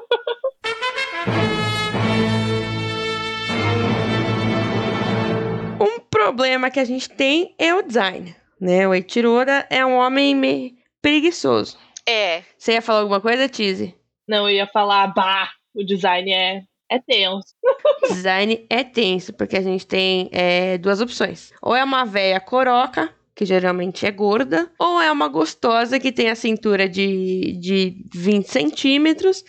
[5.80, 8.86] Um problema que a gente tem é o design, né?
[8.86, 9.36] O Eiichiro
[9.70, 11.78] é um homem meio preguiçoso.
[12.06, 12.42] É.
[12.58, 13.94] Você ia falar alguma coisa, Tizzy?
[14.28, 17.54] Não, eu ia falar, bah, o design é, é tenso.
[18.08, 21.52] design é tenso, porque a gente tem é, duas opções.
[21.62, 26.28] Ou é uma véia coroca, que geralmente é gorda, ou é uma gostosa que tem
[26.28, 29.44] a cintura de, de 20 centímetros,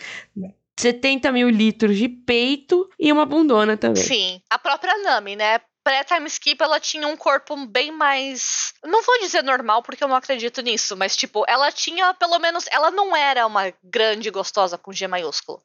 [0.80, 4.02] 70 mil litros de peito e uma bundona também.
[4.02, 4.42] Sim.
[4.50, 5.60] A própria Nami, né?
[5.84, 8.74] Pré-time skip ela tinha um corpo bem mais.
[8.84, 12.66] Não vou dizer normal, porque eu não acredito nisso, mas tipo, ela tinha pelo menos.
[12.72, 15.62] Ela não era uma grande gostosa com G maiúsculo.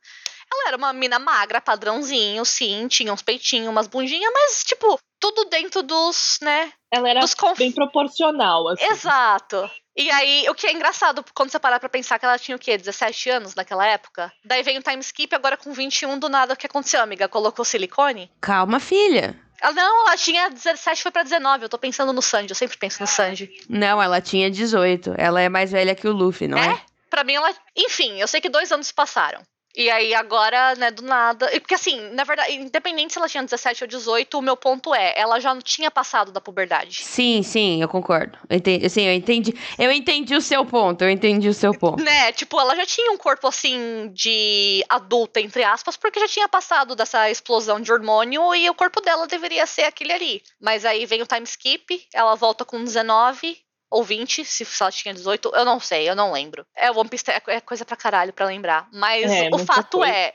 [0.53, 5.47] Ela era uma mina magra, padrãozinho, sim, tinha uns peitinhos, umas bundinhas, mas, tipo, tudo
[5.47, 6.73] dentro dos, né?
[6.91, 7.59] Ela era conf...
[7.59, 8.85] bem proporcional, assim.
[8.85, 9.69] Exato.
[9.97, 12.61] E aí, o que é engraçado, quando você parar pra pensar que ela tinha o
[12.61, 12.77] quê?
[12.77, 14.33] 17 anos naquela época?
[14.45, 17.29] Daí vem o time skip, agora com 21, do nada, o que aconteceu, amiga?
[17.29, 18.31] Colocou silicone?
[18.41, 19.46] Calma, filha.
[19.61, 21.65] Ela, não, ela tinha 17, foi pra 19.
[21.65, 23.51] Eu tô pensando no Sanji, eu sempre penso no Sanji.
[23.69, 25.15] Não, ela tinha 18.
[25.17, 26.73] Ela é mais velha que o Luffy, não é?
[26.73, 26.81] É?
[27.09, 27.51] Pra mim, ela.
[27.77, 29.41] Enfim, eu sei que dois anos se passaram.
[29.77, 31.55] E aí agora, né, do nada.
[31.55, 34.95] e Porque assim, na verdade, independente se ela tinha 17 ou 18, o meu ponto
[34.95, 37.05] é, ela já não tinha passado da puberdade.
[37.05, 38.39] Sim, sim, eu concordo.
[38.49, 39.55] Eu entendi, sim, eu entendi.
[39.79, 42.03] Eu entendi o seu ponto, eu entendi o seu ponto.
[42.03, 46.49] Né, tipo, ela já tinha um corpo assim de adulta, entre aspas, porque já tinha
[46.49, 50.43] passado dessa explosão de hormônio e o corpo dela deveria ser aquele ali.
[50.59, 53.59] Mas aí vem o time skip, ela volta com 19,
[53.91, 56.67] ou 20, se ela tinha 18, eu não sei, eu não lembro.
[56.75, 58.89] É, One Piece é, é coisa pra caralho pra lembrar.
[58.93, 60.13] Mas É, o fato coisa.
[60.13, 60.35] é,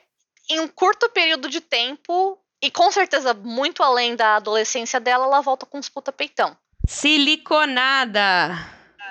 [0.49, 5.41] em um curto período de tempo, e com certeza muito além da adolescência dela, ela
[5.41, 6.55] volta com uns puta peitão.
[6.87, 8.57] Siliconada.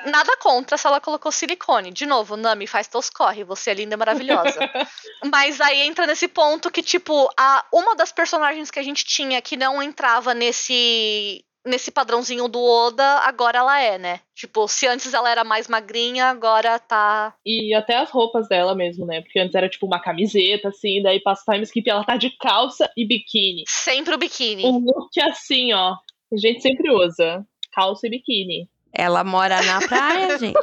[0.07, 1.91] Nada contra se ela colocou silicone.
[1.91, 4.59] De novo, Nami, faz teus corre, você é linda e maravilhosa.
[5.30, 9.43] Mas aí entra nesse ponto que, tipo, a, uma das personagens que a gente tinha
[9.43, 14.21] que não entrava nesse nesse padrãozinho do Oda, agora ela é, né?
[14.35, 17.35] Tipo, se antes ela era mais magrinha, agora tá.
[17.45, 19.21] E até as roupas dela mesmo, né?
[19.21, 22.17] Porque antes era tipo uma camiseta, assim, daí passa o time skip e ela tá
[22.17, 23.65] de calça e biquíni.
[23.67, 24.65] Sempre o biquíni.
[24.65, 25.95] Um look assim, ó.
[26.33, 27.45] A gente sempre usa.
[27.73, 28.69] Calça e biquíni.
[28.93, 30.59] Ela mora na praia, gente.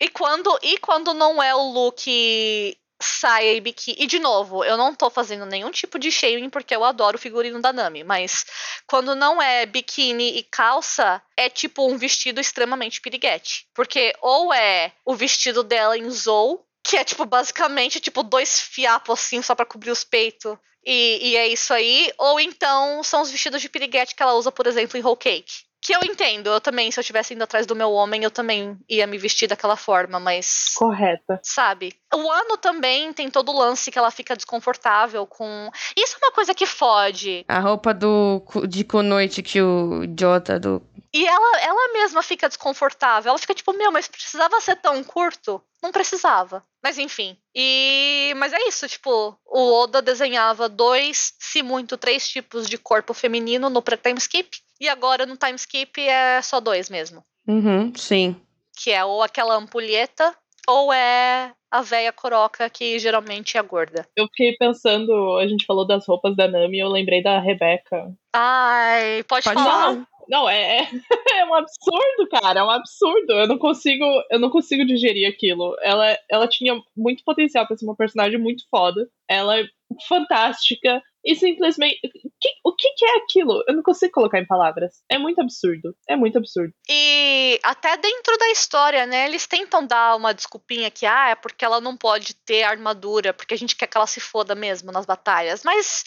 [0.00, 3.96] E quando, e quando não é o look saia e biquíni.
[4.00, 7.20] E de novo, eu não tô fazendo nenhum tipo de shaming porque eu adoro o
[7.20, 8.44] figurino da Nami, mas
[8.86, 13.66] quando não é biquíni e calça, é tipo um vestido extremamente piriguete.
[13.74, 19.20] Porque ou é o vestido dela em Zou, que é tipo basicamente tipo dois fiapos
[19.20, 20.56] assim só pra cobrir os peitos.
[20.84, 22.10] E, e é isso aí.
[22.18, 25.67] Ou então são os vestidos de piriguete que ela usa, por exemplo, em Whole Cake.
[25.80, 28.76] Que eu entendo, eu também, se eu estivesse indo atrás do meu homem, eu também
[28.88, 30.74] ia me vestir daquela forma, mas.
[30.76, 31.40] Correta.
[31.42, 31.94] Sabe?
[32.12, 35.70] O ano também tem todo o lance que ela fica desconfortável com.
[35.96, 37.44] Isso é uma coisa que fode.
[37.48, 40.82] A roupa do de Kunoite que o Jota do.
[41.18, 43.30] E ela, ela mesma fica desconfortável.
[43.30, 45.60] Ela fica tipo, meu, mas precisava ser tão curto?
[45.82, 46.62] Não precisava.
[46.80, 47.36] Mas enfim.
[47.52, 48.32] E.
[48.36, 53.68] Mas é isso, tipo, o Oda desenhava dois, se muito, três tipos de corpo feminino
[53.68, 54.48] no pré-time skip.
[54.80, 57.24] E agora no time skip é só dois mesmo.
[57.48, 58.40] Uhum, sim.
[58.80, 60.32] Que é ou aquela ampulheta,
[60.68, 64.06] ou é a véia coroca, que geralmente é gorda.
[64.16, 68.14] Eu fiquei pensando, a gente falou das roupas da Nami e eu lembrei da Rebeca.
[68.32, 69.94] Ai, pode, Pode falar.
[69.94, 70.06] falar.
[70.28, 70.88] Não, é, é,
[71.40, 72.60] é um absurdo, cara.
[72.60, 73.32] É um absurdo.
[73.32, 75.76] Eu não consigo, eu não consigo digerir aquilo.
[75.80, 79.08] Ela, ela tinha muito potencial pra ser uma personagem muito foda.
[79.28, 79.64] Ela é
[80.06, 81.02] fantástica.
[81.24, 81.98] E simplesmente.
[82.04, 83.64] O que, o que que é aquilo?
[83.66, 85.02] Eu não consigo colocar em palavras.
[85.10, 85.96] É muito absurdo.
[86.08, 86.72] É muito absurdo.
[86.88, 89.26] E até dentro da história, né?
[89.26, 93.54] Eles tentam dar uma desculpinha que, ah, é porque ela não pode ter armadura, porque
[93.54, 95.64] a gente quer que ela se foda mesmo nas batalhas.
[95.64, 96.04] Mas.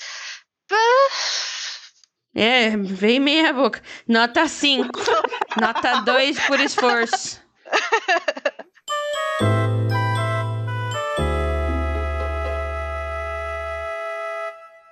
[0.72, 1.61] ah,
[2.34, 3.82] É, vem meia boca.
[4.08, 4.90] Nota 5.
[5.60, 7.42] Nota 2 por esforço.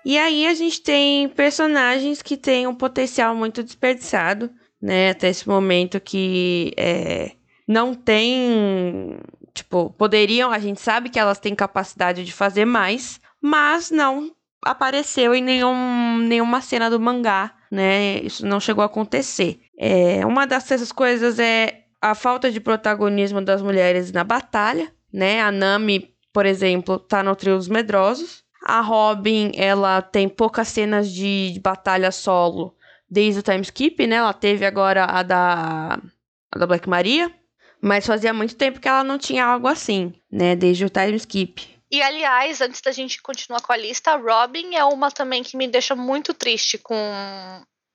[0.06, 4.50] E aí a gente tem personagens que têm um potencial muito desperdiçado,
[4.82, 5.12] né?
[5.12, 7.34] Até esse momento que é,
[7.68, 9.20] não tem.
[9.54, 14.32] Tipo, poderiam, a gente sabe que elas têm capacidade de fazer mais, mas não
[14.64, 18.20] apareceu em nenhum, nenhuma cena do mangá, né?
[18.20, 19.60] Isso não chegou a acontecer.
[19.78, 25.41] É, uma dessas coisas é a falta de protagonismo das mulheres na batalha, né?
[25.41, 28.43] A Nami, por exemplo, tá no trio dos medrosos.
[28.66, 32.76] A Robin, ela tem poucas cenas de, de batalha solo
[33.10, 34.18] desde o time skip, né?
[34.18, 35.99] Ela teve agora a da,
[36.51, 37.34] a da Black Maria,
[37.82, 40.55] mas fazia muito tempo que ela não tinha algo assim, né?
[40.55, 41.78] Desde o time skip.
[41.92, 45.58] E aliás, antes da gente continuar com a lista, a Robin é uma também que
[45.58, 46.96] me deixa muito triste com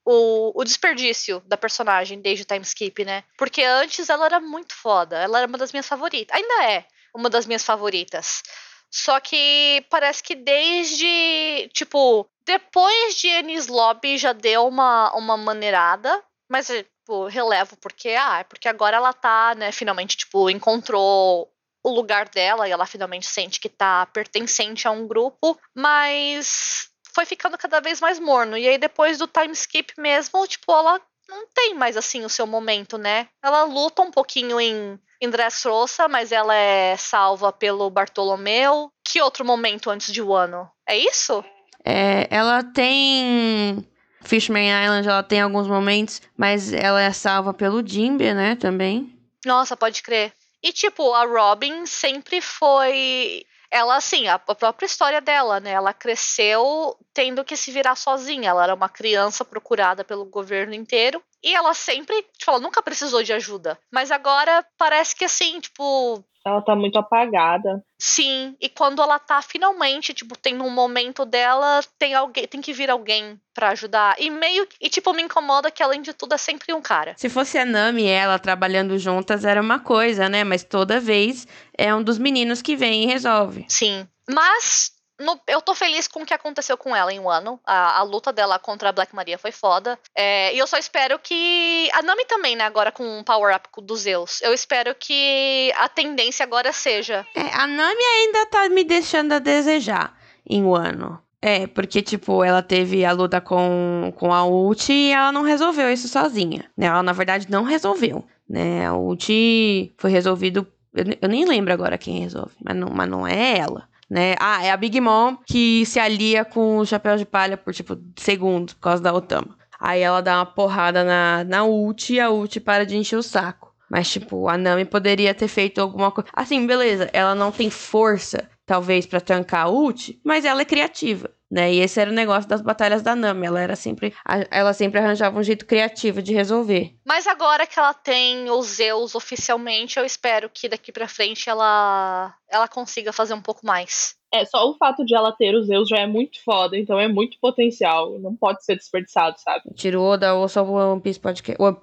[0.05, 3.23] o, o desperdício da personagem desde o time skip, né?
[3.39, 6.37] Porque antes ela era muito foda, ela era uma das minhas favoritas.
[6.37, 6.85] Ainda é
[7.15, 8.43] uma das minhas favoritas.
[8.91, 16.23] Só que parece que desde, tipo, depois de Ennis Lobby já deu uma, uma maneirada,
[16.49, 21.53] mas tipo, relevo porque, ah, é porque agora ela tá, né, finalmente, tipo, encontrou
[21.85, 27.27] o lugar dela e ela finalmente sente que tá pertencente a um grupo, mas foi
[27.27, 28.57] ficando cada vez mais morno.
[28.57, 32.47] E aí depois do time skip mesmo, tipo, ela não tem mais assim o seu
[32.47, 33.29] momento, né?
[33.43, 38.91] Ela luta um pouquinho em, em Dressrosa, mas ela é salva pelo Bartolomeu.
[39.05, 40.69] que outro momento antes de Wano?
[40.89, 41.45] É isso?
[41.85, 43.87] É, ela tem.
[44.23, 49.15] Fishman Island, ela tem alguns momentos, mas ela é salva pelo Jimbe, né, também.
[49.45, 50.33] Nossa, pode crer.
[50.65, 53.45] E, tipo, a Robin sempre foi.
[53.71, 55.73] Ela, assim, a própria história dela, né?
[55.73, 58.49] Ela cresceu tendo que se virar sozinha.
[58.49, 61.23] Ela era uma criança procurada pelo governo inteiro.
[61.43, 63.79] E ela sempre, tipo, ela nunca precisou de ajuda.
[63.93, 67.83] Mas agora parece que, assim, tipo, ela tá muito apagada.
[67.99, 72.73] Sim, e quando ela tá finalmente, tipo, tem um momento dela, tem alguém, tem que
[72.73, 74.17] vir alguém para ajudar.
[74.19, 77.15] E meio e tipo me incomoda que além de tudo é sempre um cara.
[77.17, 80.45] Se fosse a Nami e ela trabalhando juntas era uma coisa, né?
[80.45, 83.65] Mas toda vez é um dos meninos que vem e resolve.
[83.69, 84.07] Sim.
[84.29, 87.61] Mas no, eu tô feliz com o que aconteceu com ela em um ano.
[87.65, 89.99] A, a luta dela contra a Black Maria foi foda.
[90.15, 91.89] É, e eu só espero que.
[91.93, 92.65] A Nami também, né?
[92.65, 94.41] Agora com o power-up dos Zeus.
[94.43, 97.27] Eu espero que a tendência agora seja.
[97.35, 100.17] É, a Nami ainda tá me deixando a desejar
[100.49, 101.23] em um ano.
[101.41, 105.93] É, porque, tipo, ela teve a luta com, com a Ult e ela não resolveu
[105.93, 106.65] isso sozinha.
[106.77, 106.87] Né?
[106.87, 108.25] Ela, na verdade, não resolveu.
[108.49, 108.87] Né?
[108.87, 110.67] A Ult foi resolvido.
[110.95, 114.37] Eu, eu nem lembro agora quem resolve, mas não, mas não é ela né?
[114.39, 117.99] Ah, é a Big Mom que se alia com o Chapéu de Palha por, tipo,
[118.17, 119.59] segundos, por causa da Otama.
[119.81, 123.25] Aí ela dá uma porrada na, na ult e a ult para de encher o
[123.25, 123.75] saco.
[123.91, 126.31] Mas, tipo, a Nami poderia ter feito alguma coisa.
[126.33, 131.29] Assim, beleza, ela não tem força, talvez, para tancar a ult, mas ela é criativa
[131.55, 131.73] né?
[131.73, 133.47] E esse era o negócio das batalhas da Nami.
[133.47, 134.13] Ela era sempre.
[134.51, 136.93] Ela sempre arranjava um jeito criativo de resolver.
[137.07, 142.35] Mas agora que ela tem os Zeus oficialmente, eu espero que daqui para frente ela
[142.51, 144.17] ela consiga fazer um pouco mais.
[144.33, 147.07] É, só o fato de ela ter os Zeus já é muito foda, então é
[147.07, 148.19] muito potencial.
[148.19, 149.73] Não pode ser desperdiçado, sabe?
[149.77, 151.63] Tiro Oda ou só o One Piece Podcast.
[151.63, 151.77] One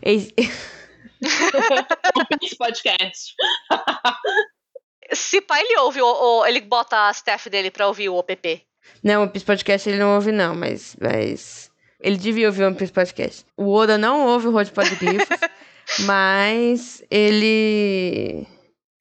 [0.00, 0.34] Piece
[2.58, 3.36] Podcast.
[5.12, 8.66] Se pai ele ouve, ou, ele bota a staff dele pra ouvir o OPP.
[9.02, 11.70] Não, o Piece Podcast ele não ouve, não, mas, mas.
[12.00, 13.46] Ele devia ouvir o One Piece Podcast.
[13.56, 15.28] O Oda não ouve o Road Podglyphs,
[16.00, 18.46] mas ele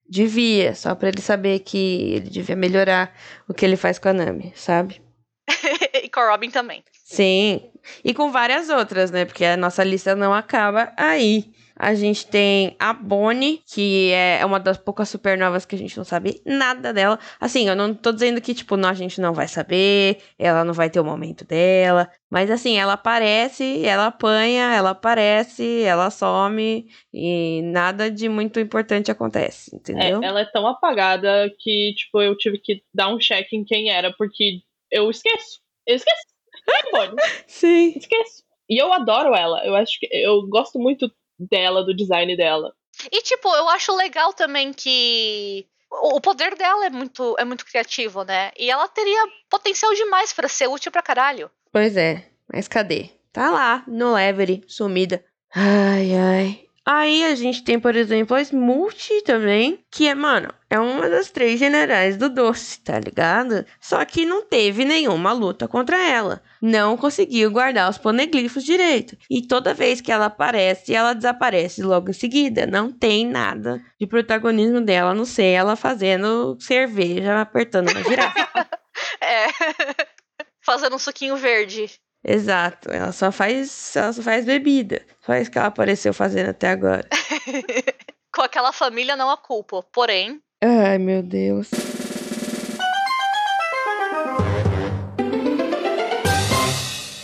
[0.08, 3.16] devia, só para ele saber que ele devia melhorar
[3.48, 5.02] o que ele faz com a Nami, sabe?
[6.04, 6.84] e com a Robin também.
[7.06, 7.72] Sim,
[8.04, 9.26] e com várias outras, né?
[9.26, 11.52] Porque a nossa lista não acaba aí.
[11.82, 16.04] A gente tem a Bonnie, que é uma das poucas supernovas que a gente não
[16.04, 17.18] sabe nada dela.
[17.40, 20.76] Assim, eu não tô dizendo que, tipo, não, a gente não vai saber, ela não
[20.76, 22.08] vai ter o momento dela.
[22.30, 29.10] Mas, assim, ela aparece, ela apanha, ela aparece, ela some e nada de muito importante
[29.10, 30.22] acontece, entendeu?
[30.22, 33.90] É, ela é tão apagada que, tipo, eu tive que dar um check em quem
[33.90, 34.60] era, porque
[34.92, 35.60] eu esqueço.
[35.88, 36.28] Eu esqueço.
[37.48, 37.94] Sim.
[37.96, 38.44] Esqueço.
[38.70, 39.66] E eu adoro ela.
[39.66, 41.12] Eu acho que eu gosto muito
[41.50, 42.74] dela, do design dela.
[43.12, 48.24] E, tipo, eu acho legal também que o poder dela é muito, é muito criativo,
[48.24, 48.52] né?
[48.58, 51.50] E ela teria potencial demais para ser útil pra caralho.
[51.72, 53.10] Pois é, mas cadê?
[53.32, 55.24] Tá lá, no Levery, sumida.
[55.54, 56.66] Ai, ai.
[56.84, 61.30] Aí a gente tem, por exemplo, a Smoothie também, que é, mano, é uma das
[61.30, 63.64] três generais do doce, tá ligado?
[63.80, 66.42] Só que não teve nenhuma luta contra ela.
[66.60, 69.16] Não conseguiu guardar os poneglifos direito.
[69.30, 72.66] E toda vez que ela aparece, ela desaparece logo em seguida.
[72.66, 78.68] Não tem nada de protagonismo dela, não ser ela fazendo cerveja, apertando uma girafa.
[79.22, 79.48] é.
[80.64, 81.92] Fazendo um suquinho verde.
[82.24, 85.04] Exato, ela só faz, ela só faz bebida.
[85.26, 87.08] Só isso que ela apareceu fazendo até agora.
[88.34, 90.42] Com aquela família não a culpa, porém.
[90.64, 91.70] Ai, meu Deus.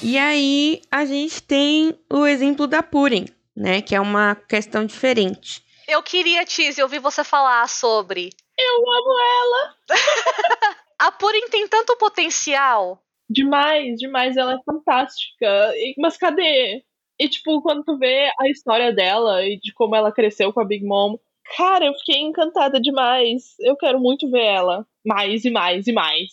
[0.01, 3.81] E aí a gente tem o exemplo da Purim, né?
[3.81, 5.63] Que é uma questão diferente.
[5.87, 8.31] Eu queria, Tiz, ouvir você falar sobre.
[8.57, 9.75] Eu amo ela!
[10.99, 14.37] a Purim tem tanto potencial Demais, demais.
[14.37, 15.73] Ela é fantástica.
[15.97, 16.83] Mas cadê?
[17.19, 20.65] E, tipo, quando tu vê a história dela e de como ela cresceu com a
[20.65, 21.17] Big Mom,
[21.55, 23.55] cara, eu fiquei encantada demais.
[23.59, 24.85] Eu quero muito ver ela.
[25.05, 26.29] Mais e mais e mais.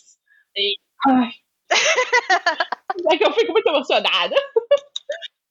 [0.55, 0.77] E,
[1.07, 1.31] ai.
[3.11, 4.35] é que eu fico muito emocionada.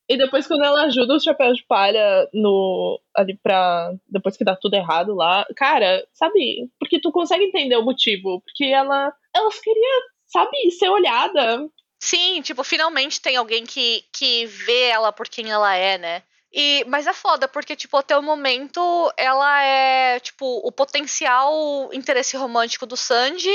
[0.09, 3.01] e depois, quando ela ajuda os chapéus de palha no.
[3.15, 3.93] ali pra.
[4.09, 5.45] Depois que dá tudo errado lá.
[5.57, 6.71] Cara, sabe?
[6.79, 8.41] Porque tu consegue entender o motivo.
[8.43, 9.13] Porque ela.
[9.35, 11.69] Elas queriam sabe, ser olhada.
[12.03, 16.23] Sim, tipo, finalmente tem alguém que, que vê ela por quem ela é, né?
[16.53, 22.37] E, mas é foda, porque, tipo, até o momento ela é, tipo, o potencial interesse
[22.37, 23.51] romântico do Sanji.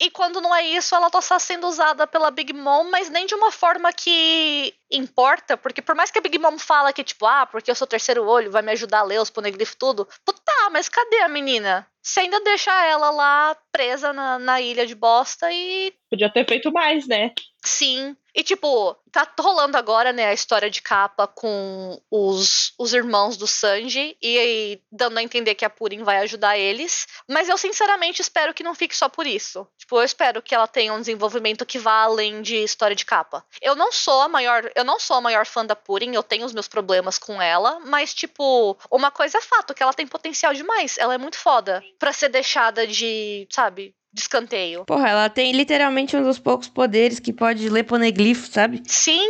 [0.00, 3.34] E quando não é isso, ela tá sendo usada pela Big Mom, mas nem de
[3.34, 7.46] uma forma que importa, porque por mais que a Big Mom fala que, tipo, ah,
[7.46, 10.08] porque eu sou terceiro olho, vai me ajudar a ler os poneglyphs tudo.
[10.24, 11.86] Puta, mas cadê a menina?
[12.02, 15.92] Você ainda deixa ela lá presa na, na ilha de bosta e.
[16.10, 17.32] Podia ter feito mais, né?
[17.64, 18.14] Sim.
[18.34, 23.46] E, tipo, tá rolando agora, né, a história de capa com os, os irmãos do
[23.46, 27.06] Sanji e, e dando a entender que a Purim vai ajudar eles.
[27.28, 29.66] Mas eu, sinceramente, espero que não fique só por isso.
[29.78, 33.44] Tipo, eu espero que ela tenha um desenvolvimento que vá além de história de capa.
[33.62, 36.44] Eu não sou a maior, eu não sou a maior fã da Purim, eu tenho
[36.46, 40.52] os meus problemas com ela, mas, tipo, uma coisa é fato, que ela tem potencial
[40.54, 40.96] demais.
[40.98, 44.84] Ela é muito foda para ser deixada de, sabe, de escanteio.
[44.84, 48.80] Porra, ela tem literalmente um dos poucos poderes que pode ler poneglifo, sabe?
[48.86, 49.28] Sim,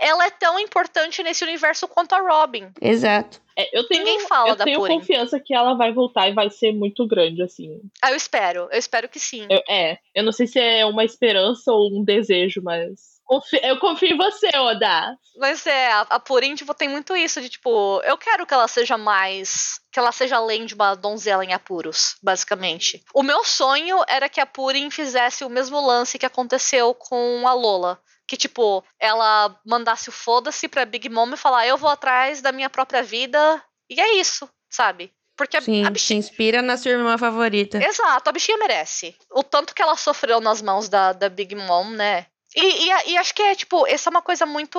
[0.00, 2.70] ela é tão importante nesse universo quanto a Robin.
[2.80, 3.40] Exato.
[3.58, 4.98] É, eu tenho, Ninguém fala eu da tenho Purim.
[4.98, 7.80] confiança que ela vai voltar e vai ser muito grande, assim.
[8.02, 9.46] Ah, eu espero, eu espero que sim.
[9.48, 13.15] Eu- é, eu não sei se é uma esperança ou um desejo, mas.
[13.26, 15.16] Confi- eu confio em você, Oda.
[15.38, 18.66] Mas é, a, a Purim, tipo, tem muito isso de, tipo, eu quero que ela
[18.68, 19.80] seja mais.
[19.92, 23.04] Que ela seja além de uma donzela em apuros, basicamente.
[23.14, 27.52] O meu sonho era que a Purim fizesse o mesmo lance que aconteceu com a
[27.52, 28.00] Lola.
[28.28, 32.50] Que, tipo, ela mandasse o foda-se pra Big Mom e falar: eu vou atrás da
[32.52, 33.62] minha própria vida.
[33.90, 35.12] E é isso, sabe?
[35.36, 36.18] Porque a, Sim, a se bichinha.
[36.18, 37.76] inspira na sua irmã favorita.
[37.76, 39.14] Exato, a bichinha merece.
[39.30, 42.26] O tanto que ela sofreu nas mãos da, da Big Mom, né?
[42.56, 44.78] E, e, e acho que é, tipo, essa é uma coisa muito.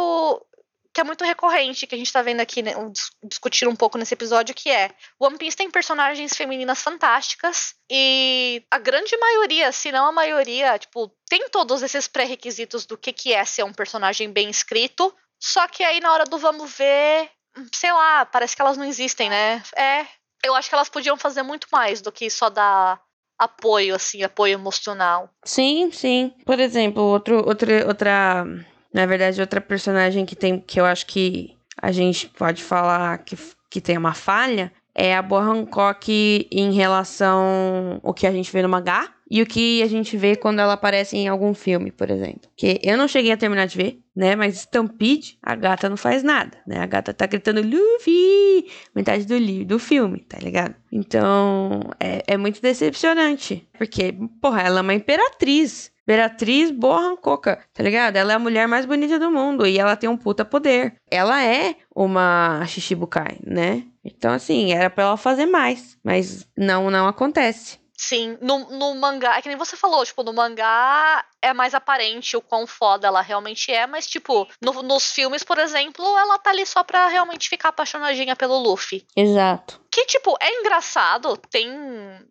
[0.93, 3.97] que é muito recorrente, que a gente tá vendo aqui, né, dis- discutir um pouco
[3.99, 9.91] nesse episódio, que é One Piece tem personagens femininas fantásticas e a grande maioria, se
[9.91, 14.31] não a maioria, tipo, tem todos esses pré-requisitos do que, que é ser um personagem
[14.31, 17.29] bem escrito, só que aí na hora do vamos ver,
[17.73, 19.61] sei lá, parece que elas não existem, né?
[19.75, 20.07] É,
[20.43, 22.99] eu acho que elas podiam fazer muito mais do que só dar
[23.37, 25.29] apoio, assim, apoio emocional.
[25.43, 26.33] Sim, sim.
[26.45, 28.45] Por exemplo, outro, outra, outra.
[28.93, 30.59] Na verdade, outra personagem que tem.
[30.59, 33.37] que eu acho que a gente pode falar que,
[33.69, 38.63] que tem uma falha é a Boa Hancock em relação ao que a gente vê
[38.63, 42.09] no mangá e o que a gente vê quando ela aparece em algum filme, por
[42.09, 42.49] exemplo.
[42.55, 44.35] Que eu não cheguei a terminar de ver, né?
[44.35, 46.79] Mas Stampede, a gata não faz nada, né?
[46.79, 50.75] A gata tá gritando Luffy, metade do, do filme, tá ligado?
[50.91, 53.67] Então, é, é muito decepcionante.
[53.77, 55.91] Porque, porra, ela é uma imperatriz.
[56.03, 58.15] Imperatriz Boa Hancock, tá ligado?
[58.15, 60.95] Ela é a mulher mais bonita do mundo e ela tem um puta poder.
[61.11, 63.83] Ela é uma Shishibukai, né?
[64.05, 65.97] Então, assim, era pra ela fazer mais.
[66.01, 67.77] Mas não, não acontece.
[67.99, 72.37] Sim, no, no mangá, é que nem você falou, tipo, no mangá é mais aparente
[72.37, 76.51] o quão foda ela realmente é, mas, tipo, no- nos filmes, por exemplo, ela tá
[76.51, 79.05] ali só pra realmente ficar apaixonadinha pelo Luffy.
[79.15, 79.81] Exato.
[79.91, 81.67] Que, tipo, é engraçado, tem.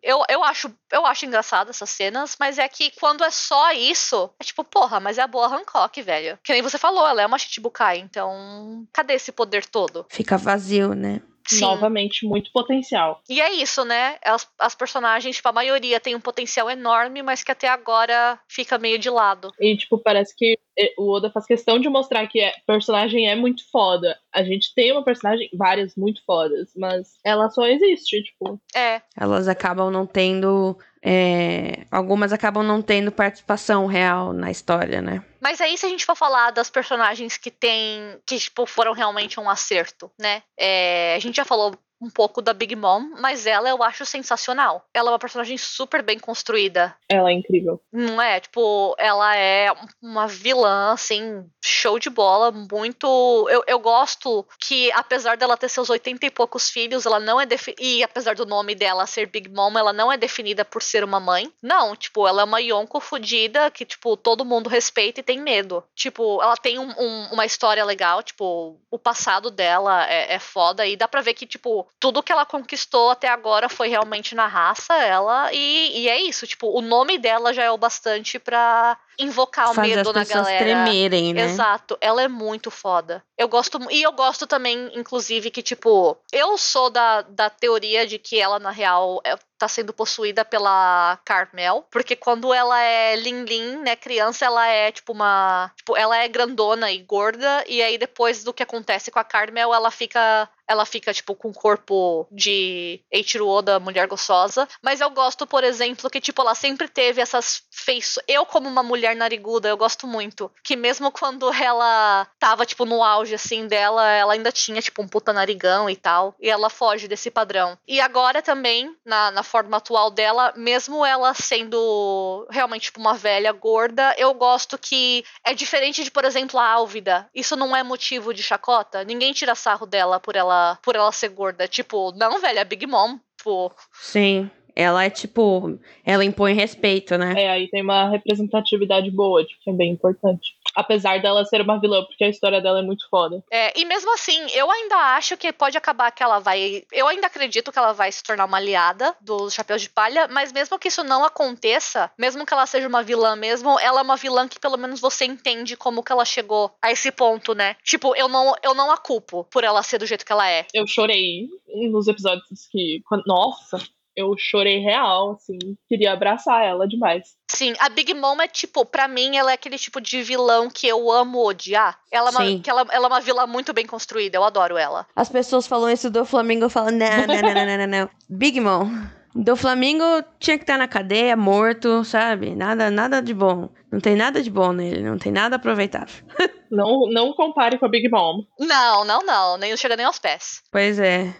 [0.01, 4.29] Eu, eu, acho, eu acho engraçado essas cenas, mas é que quando é só isso,
[4.39, 6.39] é tipo, porra, mas é a boa Hancock, velho.
[6.43, 8.85] Que nem você falou, ela é uma Chichibukai, então.
[8.93, 10.05] Cadê esse poder todo?
[10.09, 11.21] Fica vazio, né?
[11.47, 11.61] Sim.
[11.61, 13.21] Novamente, muito potencial.
[13.29, 14.17] E é isso, né?
[14.23, 18.77] As, as personagens, tipo, a maioria tem um potencial enorme, mas que até agora fica
[18.77, 19.51] meio de lado.
[19.59, 23.35] E, tipo, parece que eh, o Oda faz questão de mostrar que a personagem é
[23.35, 24.17] muito foda.
[24.33, 28.59] A gente tem uma personagem, várias muito fodas, mas ela só existe, tipo.
[28.75, 30.77] É, Elas acabam não tendo.
[31.09, 35.23] É, algumas acabam não tendo participação real na história, né?
[35.39, 38.19] Mas aí, se a gente for falar das personagens que tem.
[38.25, 40.43] que, tipo, foram realmente um acerto, né?
[40.59, 44.85] É, a gente já falou um pouco da Big Mom, mas ela eu acho sensacional.
[44.93, 46.95] Ela é uma personagem super bem construída.
[47.09, 47.81] Ela é incrível.
[47.91, 48.39] Não é?
[48.39, 49.71] Tipo, ela é
[50.01, 53.47] uma vilã, assim, show de bola, muito.
[53.49, 57.45] Eu, eu gosto que, apesar dela ter seus 80 e poucos filhos, ela não é.
[57.45, 57.75] Defi...
[57.79, 61.19] E apesar do nome dela ser Big Mom, ela não é definida por ser uma
[61.19, 61.51] mãe.
[61.61, 65.83] Não, tipo, ela é uma Yonko fodida que, tipo, todo mundo respeita e tem medo.
[65.95, 70.85] Tipo, ela tem um- um- uma história legal, tipo, o passado dela é, é foda
[70.85, 74.47] e dá pra ver que, tipo, tudo que ela conquistou até agora foi realmente na
[74.47, 75.51] raça, ela.
[75.53, 79.73] E, e é isso, tipo, o nome dela já é o bastante pra invocar o
[79.73, 80.63] Fazer medo as na pessoas galera.
[80.65, 81.41] tremerem, né?
[81.45, 83.23] Exato, ela é muito foda.
[83.37, 88.17] Eu gosto, e eu gosto também, inclusive, que, tipo, eu sou da, da teoria de
[88.17, 93.43] que ela, na real, é- tá sendo possuída pela Carmel, porque quando ela é Lin
[93.43, 95.71] Lin, né, criança, ela é, tipo, uma.
[95.75, 99.73] Tipo, ela é grandona e gorda, e aí depois do que acontece com a Carmel,
[99.73, 100.47] ela fica.
[100.69, 104.67] Ela fica, tipo, com o corpo de Eiichiro Oda, mulher gostosa.
[104.83, 108.23] Mas eu gosto, por exemplo, que, tipo, ela sempre teve essas feições.
[108.27, 110.51] Eu, como uma mulher mulher nariguda, eu gosto muito.
[110.63, 115.07] Que mesmo quando ela tava, tipo, no auge, assim, dela, ela ainda tinha, tipo, um
[115.07, 116.35] puta narigão e tal.
[116.39, 117.77] E ela foge desse padrão.
[117.87, 123.51] E agora também, na, na forma atual dela, mesmo ela sendo realmente, tipo, uma velha
[123.51, 127.29] gorda, eu gosto que é diferente de, por exemplo, a Álvida.
[127.33, 129.03] Isso não é motivo de chacota.
[129.03, 131.67] Ninguém tira sarro dela por ela, por ela ser gorda.
[131.67, 133.17] Tipo, não, velho, é Big Mom.
[133.43, 133.71] Pô.
[133.93, 134.49] Sim.
[134.77, 135.79] Ela é tipo.
[136.05, 137.33] Ela impõe respeito, né?
[137.35, 140.55] É, aí tem uma representatividade boa, tipo, que é bem importante.
[140.75, 143.43] Apesar dela ser uma vilã, porque a história dela é muito foda.
[143.51, 146.83] É, e mesmo assim, eu ainda acho que pode acabar que ela vai.
[146.93, 150.53] Eu ainda acredito que ela vai se tornar uma aliada dos Chapéus de Palha, mas
[150.53, 154.15] mesmo que isso não aconteça, mesmo que ela seja uma vilã mesmo, ela é uma
[154.15, 157.75] vilã que pelo menos você entende como que ela chegou a esse ponto, né?
[157.83, 160.67] Tipo, eu não, eu não a culpo por ela ser do jeito que ela é.
[160.71, 161.47] Eu chorei
[161.89, 163.01] nos episódios que.
[163.25, 163.79] Nossa,
[164.17, 167.37] eu chorei real, assim, queria abraçar ela demais.
[167.47, 170.87] Sim, a Big Mom é tipo, pra mim, ela é aquele tipo de vilão que
[170.87, 171.99] eu amo odiar.
[172.11, 175.05] Ela é, uma, que ela, ela é uma vilã muito bem construída, eu adoro ela.
[175.15, 176.97] As pessoas falam isso do Flamengo, falo, não,
[177.27, 178.09] não, não, não, não, não.
[178.27, 178.89] Big Mom.
[179.35, 180.03] Do Flamengo
[180.39, 182.55] tinha que estar na cadeia, morto, sabe?
[182.55, 183.69] Nada, nada de bom.
[183.91, 186.25] Não tem nada de bom nele, não tem nada aproveitável.
[186.71, 188.41] não, não compare com a Big Mom.
[188.59, 189.57] Não, não, não.
[189.57, 190.63] Nem chega nem aos pés.
[190.71, 191.35] Pois é.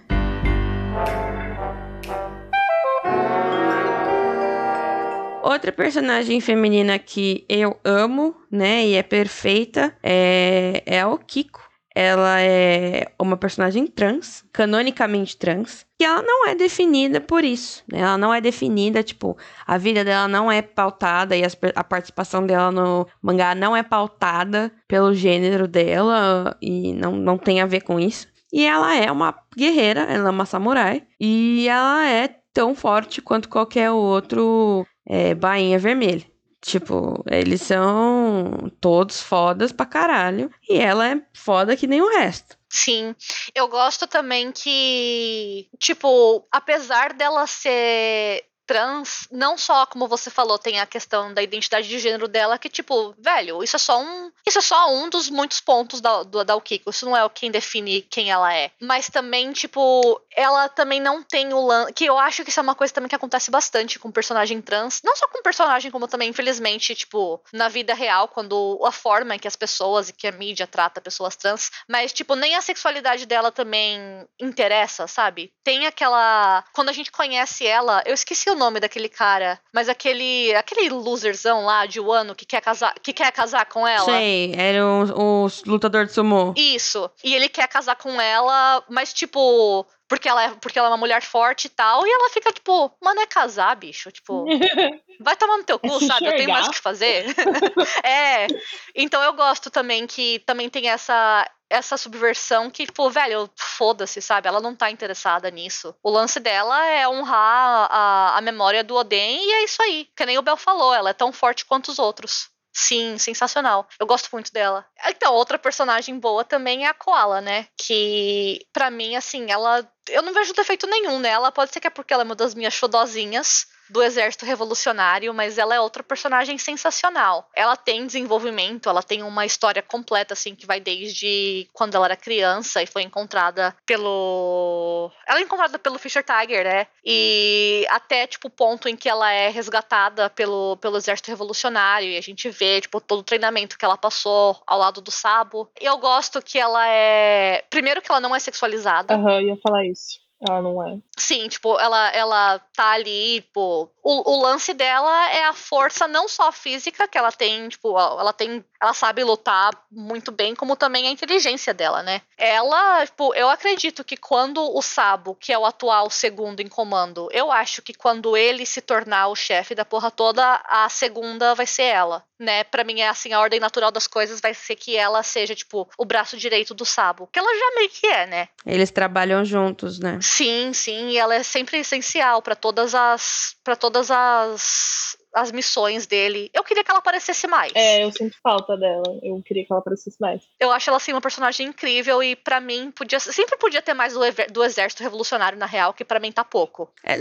[5.47, 11.61] Outra personagem feminina que eu amo, né, e é perfeita, é, é a Okiko.
[11.95, 17.81] Ela é uma personagem trans, canonicamente trans, e ela não é definida por isso.
[17.89, 18.01] Né?
[18.01, 21.43] Ela não é definida, tipo, a vida dela não é pautada e
[21.73, 27.61] a participação dela no mangá não é pautada pelo gênero dela e não, não tem
[27.61, 28.27] a ver com isso.
[28.51, 33.47] E ela é uma guerreira, ela é uma samurai, e ela é tão forte quanto
[33.47, 36.25] qualquer outro é, bainha vermelha.
[36.59, 40.51] Tipo, eles são todos fodas pra caralho.
[40.67, 42.57] E ela é foda que nem o resto.
[42.69, 43.15] Sim.
[43.55, 50.79] Eu gosto também que, tipo, apesar dela ser trans, não só, como você falou, tem
[50.79, 54.31] a questão da identidade de gênero dela, que, tipo, velho, isso é só um.
[54.45, 56.89] Isso é só um dos muitos pontos da, do, da Okiko.
[56.89, 58.71] Isso não é o quem define quem ela é.
[58.79, 61.93] Mas também, tipo, ela também não tem o lance.
[61.93, 65.01] Que eu acho que isso é uma coisa também que acontece bastante com personagem trans.
[65.03, 69.39] Não só com personagem, como também, infelizmente, tipo, na vida real, quando a forma em
[69.39, 71.71] que as pessoas e que a mídia trata pessoas trans.
[71.87, 75.53] Mas, tipo, nem a sexualidade dela também interessa, sabe?
[75.63, 76.63] Tem aquela.
[76.73, 81.65] Quando a gente conhece ela, eu esqueci o nome daquele cara, mas aquele aquele loserzão
[81.65, 84.05] lá de Wano que quer casar, que quer casar com ela.
[84.05, 86.53] Sei, era o, o lutador de sumo.
[86.57, 87.09] Isso.
[87.23, 90.97] E ele quer casar com ela, mas tipo, porque ela, é, porque ela é uma
[90.97, 94.45] mulher forte e tal, e ela fica tipo, mano, é casar, bicho, tipo,
[95.19, 96.27] vai tomar no teu cu, é sabe?
[96.27, 97.25] Eu tenho mais o que fazer.
[98.03, 98.47] é.
[98.95, 104.47] Então eu gosto também que também tem essa essa subversão que, tipo, velho, foda-se, sabe?
[104.47, 105.93] Ela não tá interessada nisso.
[106.01, 110.07] O lance dela é honrar a, a memória do Oden e é isso aí.
[110.15, 112.49] Que nem o Bel falou, ela é tão forte quanto os outros.
[112.79, 113.87] Sim, sensacional.
[113.99, 114.85] Eu gosto muito dela.
[115.07, 117.65] Então, outra personagem boa também é a Koala, né?
[117.75, 119.83] Que, para mim, assim, ela.
[120.07, 121.51] Eu não vejo defeito nenhum nela.
[121.51, 125.57] Pode ser que é porque ela é uma das minhas xodozinhas do exército revolucionário, mas
[125.57, 127.49] ela é outra personagem sensacional.
[127.55, 132.15] Ela tem desenvolvimento, ela tem uma história completa, assim, que vai desde quando ela era
[132.15, 135.11] criança e foi encontrada pelo.
[135.27, 136.87] Ela é encontrada pelo Fisher Tiger, né?
[137.05, 142.17] E até, tipo, o ponto em que ela é resgatada pelo, pelo exército revolucionário e
[142.17, 145.69] a gente vê, tipo, todo o treinamento que ela passou ao lado do Sabo.
[145.79, 147.63] Eu gosto que ela é.
[147.69, 149.13] Primeiro, que ela não é sexualizada.
[149.13, 150.26] Aham, uhum, ia falar isso.
[150.39, 150.99] Ela não é.
[151.17, 153.89] Sim, tipo, ela, ela tá ali, tipo.
[154.03, 158.31] O, o lance dela é a força não só física que ela tem, tipo, ela
[158.31, 158.63] tem.
[158.81, 162.21] Ela sabe lutar muito bem, como também a inteligência dela, né?
[162.37, 167.27] Ela, tipo, eu acredito que quando o Sabo, que é o atual segundo em comando,
[167.31, 171.65] eu acho que quando ele se tornar o chefe da porra toda, a segunda vai
[171.65, 172.63] ser ela, né?
[172.63, 175.89] Para mim é assim, a ordem natural das coisas vai ser que ela seja, tipo,
[175.97, 177.27] o braço direito do Sabo.
[177.33, 178.47] Que ela já meio que é, né?
[178.65, 180.19] Eles trabalham juntos, né?
[180.27, 186.05] Sim, sim, e ela é sempre essencial para todas as para todas as as missões
[186.05, 186.49] dele.
[186.53, 187.71] Eu queria que ela aparecesse mais.
[187.75, 189.03] É, eu sinto falta dela.
[189.21, 190.41] Eu queria que ela aparecesse mais.
[190.59, 194.13] Eu acho ela assim uma personagem incrível e para mim podia sempre podia ter mais
[194.13, 194.19] do,
[194.51, 196.91] do exército revolucionário na real, que para mim tá pouco.
[197.03, 197.17] É,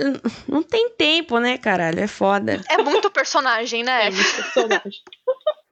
[0.48, 2.00] não tem tempo, né, caralho?
[2.00, 2.60] É foda.
[2.68, 4.06] É muito personagem, né?
[4.06, 5.02] É muito personagem.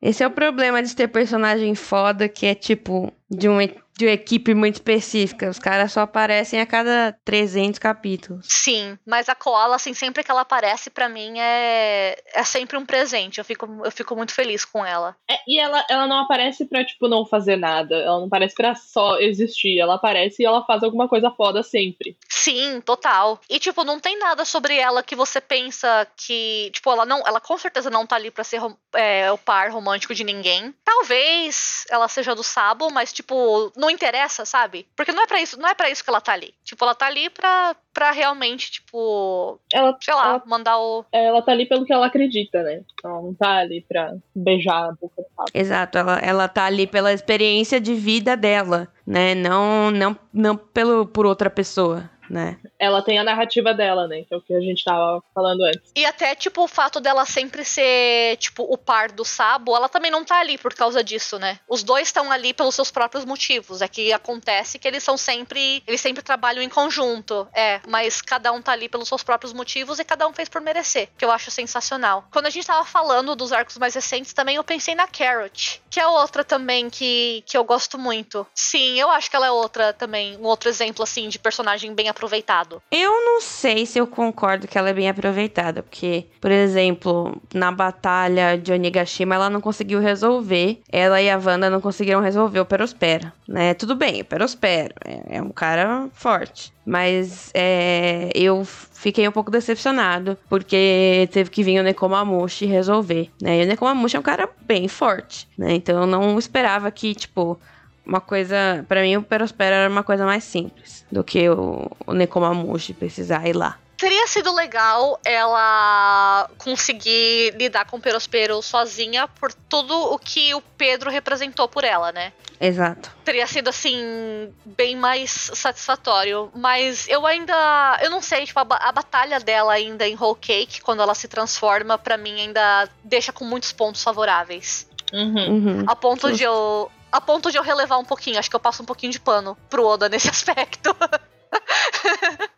[0.01, 3.59] Esse é o problema de ter personagem foda que é tipo de um
[3.97, 5.49] de uma equipe muito específica.
[5.49, 8.47] Os caras só aparecem a cada 300 capítulos.
[8.49, 12.84] Sim, mas a Koala, assim, sempre que ela aparece, para mim é, é sempre um
[12.84, 13.38] presente.
[13.38, 15.16] Eu fico, eu fico muito feliz com ela.
[15.30, 17.95] É, e ela, ela não aparece pra, tipo, não fazer nada.
[17.95, 19.78] Ela não aparece pra só existir.
[19.78, 22.16] Ela aparece e ela faz alguma coisa foda sempre.
[22.28, 23.40] Sim, total.
[23.49, 26.70] E, tipo, não tem nada sobre ela que você pensa que.
[26.72, 27.22] Tipo, ela não.
[27.26, 28.61] Ela com certeza não tá ali pra ser
[28.95, 30.74] é, o par romântico de ninguém.
[30.84, 34.87] Talvez ela seja do Sabo, mas, tipo, não interessa, sabe?
[34.97, 36.55] Porque não é para isso, não é para isso que ela tá ali.
[36.64, 39.61] Tipo, ela tá ali pra, pra realmente, tipo.
[39.72, 41.05] Ela, sei lá, ela, mandar o.
[41.12, 42.80] Ela tá ali pelo que ela acredita, né?
[43.05, 45.45] Ela não tá ali pra beijar a boca do.
[45.53, 49.35] Exato, ela, ela tá ali pela experiência de vida dela, né?
[49.35, 52.59] Não, não, não pelo, por outra pessoa né?
[52.79, 54.22] Ela tem a narrativa dela, né?
[54.22, 55.93] Que é o que a gente tava falando antes.
[55.95, 60.11] E até, tipo, o fato dela sempre ser, tipo, o par do Sabo, ela também
[60.11, 61.59] não tá ali por causa disso, né?
[61.68, 63.83] Os dois estão ali pelos seus próprios motivos.
[63.83, 65.83] É que acontece que eles são sempre.
[65.87, 67.47] Eles sempre trabalham em conjunto.
[67.55, 70.61] É, mas cada um tá ali pelos seus próprios motivos e cada um fez por
[70.61, 71.09] merecer.
[71.16, 72.25] Que eu acho sensacional.
[72.31, 76.01] Quando a gente tava falando dos arcos mais recentes, também eu pensei na Carrot, que
[76.01, 78.47] é outra também que, que eu gosto muito.
[78.55, 82.09] Sim, eu acho que ela é outra também, um outro exemplo, assim, de personagem bem
[82.14, 82.80] aproveitado.
[82.90, 87.70] Eu não sei se eu concordo que ela é bem aproveitada, porque, por exemplo, na
[87.70, 92.64] batalha de Onigashima ela não conseguiu resolver, ela e a Wanda não conseguiram resolver o
[92.64, 93.74] Perospera, né?
[93.74, 99.50] Tudo bem, o Perospera é, é um cara forte, mas é, eu fiquei um pouco
[99.50, 103.60] decepcionado, porque teve que vir o Nekomamushi resolver, né?
[103.60, 105.74] E o Nekomamushi é um cara bem forte, né?
[105.74, 107.58] Então eu não esperava que, tipo,
[108.07, 108.84] uma coisa.
[108.88, 113.46] para mim, o Perospera era uma coisa mais simples do que o, o Nekomamushi precisar
[113.48, 113.78] ir lá.
[113.96, 120.61] Teria sido legal ela conseguir lidar com o Perospero sozinha por tudo o que o
[120.76, 122.32] Pedro representou por ela, né?
[122.61, 123.11] Exato.
[123.24, 126.50] Teria sido, assim, bem mais satisfatório.
[126.55, 127.98] Mas eu ainda.
[128.02, 131.28] Eu não sei, tipo, a, a batalha dela ainda em Whole Cake, quando ela se
[131.28, 134.88] transforma, para mim ainda deixa com muitos pontos favoráveis.
[135.12, 135.48] Uhum.
[135.48, 135.84] Uhum.
[135.86, 136.90] A ponto de eu.
[137.14, 138.40] A ponto de eu relevar um pouquinho.
[138.40, 140.96] Acho que eu passo um pouquinho de pano pro Oda nesse aspecto.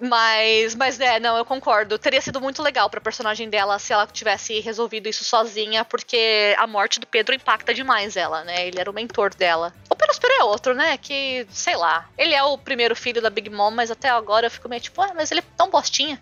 [0.00, 1.96] mas, mas é, não, eu concordo.
[1.96, 6.66] Teria sido muito legal pra personagem dela se ela tivesse resolvido isso sozinha, porque a
[6.66, 8.66] morte do Pedro impacta demais ela, né?
[8.66, 9.72] Ele era o mentor dela.
[9.88, 10.98] O Perospero é outro, né?
[10.98, 12.08] Que, sei lá.
[12.18, 15.00] Ele é o primeiro filho da Big Mom, mas até agora eu fico meio tipo,
[15.00, 16.20] ah, mas ele é tão bostinha.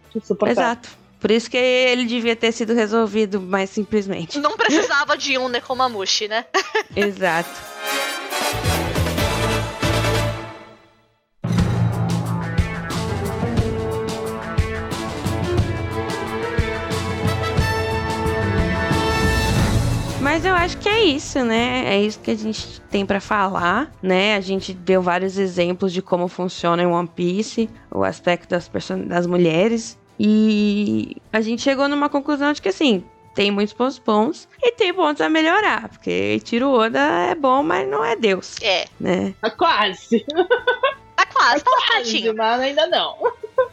[0.53, 1.00] Exato.
[1.21, 4.39] Por isso que ele devia ter sido resolvido mais simplesmente.
[4.39, 6.47] Não precisava de um Nekomamushi, né?
[6.97, 7.51] Exato.
[20.23, 21.85] Mas eu acho que é isso, né?
[21.87, 24.37] É isso que a gente tem para falar, né?
[24.37, 28.71] A gente deu vários exemplos de como funciona em One Piece, o aspecto das,
[29.07, 29.99] das mulheres.
[30.23, 33.03] E a gente chegou numa conclusão de que, assim,
[33.35, 37.89] tem muitos pontos bons e tem pontos a melhorar, porque Tiro Oda é bom, mas
[37.89, 38.57] não é Deus.
[38.61, 38.85] É.
[39.01, 39.35] Né?
[39.41, 40.27] Tá quase.
[41.17, 43.17] Tá quase, tá quase, mas ainda não.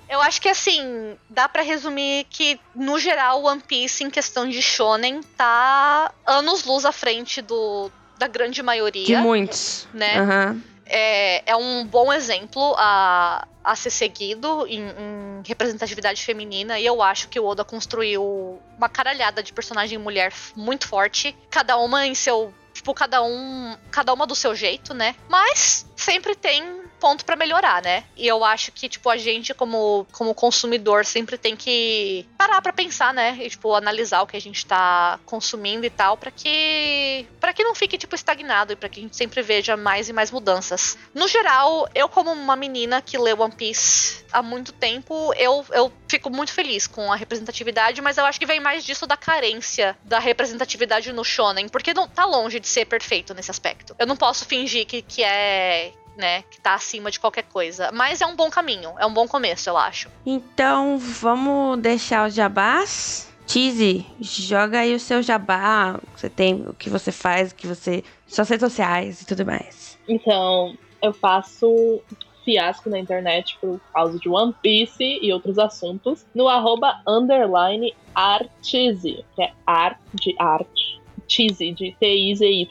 [0.09, 4.61] Eu acho que assim, dá para resumir que no geral One Piece em questão de
[4.61, 9.05] shonen tá anos luz à frente do da grande maioria.
[9.05, 9.87] De muitos.
[9.93, 10.21] Né?
[10.21, 10.61] Uhum.
[10.85, 17.01] É, é um bom exemplo a, a ser seguido em, em, representatividade feminina e eu
[17.01, 22.15] acho que o Oda construiu uma caralhada de personagem mulher muito forte, cada uma em
[22.15, 25.15] seu, tipo, cada um, cada uma do seu jeito, né?
[25.27, 28.03] Mas sempre tem ponto para melhorar, né?
[28.15, 32.73] E eu acho que, tipo, a gente, como, como consumidor, sempre tem que parar para
[32.73, 33.37] pensar, né?
[33.39, 37.27] E, tipo, analisar o que a gente tá consumindo e tal, para que.
[37.39, 40.13] para que não fique, tipo, estagnado e para que a gente sempre veja mais e
[40.13, 40.97] mais mudanças.
[41.13, 45.91] No geral, eu, como uma menina que lê One Piece há muito tempo, eu, eu
[46.07, 49.97] fico muito feliz com a representatividade, mas eu acho que vem mais disso da carência
[50.03, 53.95] da representatividade no shonen, porque não tá longe de ser perfeito nesse aspecto.
[53.99, 57.91] Eu não posso fingir que, que é né, que tá acima de qualquer coisa.
[57.93, 60.09] Mas é um bom caminho, é um bom começo, eu acho.
[60.25, 63.31] Então, vamos deixar os jabás?
[63.45, 68.03] Tizi, joga aí o seu jabá, você tem, o que você faz, o que você.
[68.27, 69.97] suas redes sociais e tudo mais.
[70.05, 72.01] Então, eu faço
[72.43, 79.23] fiasco na internet por causa de One Piece e outros assuntos no arroba underline artize,
[79.35, 82.67] que é art de arte, cheesy, de T-I-Z-Y.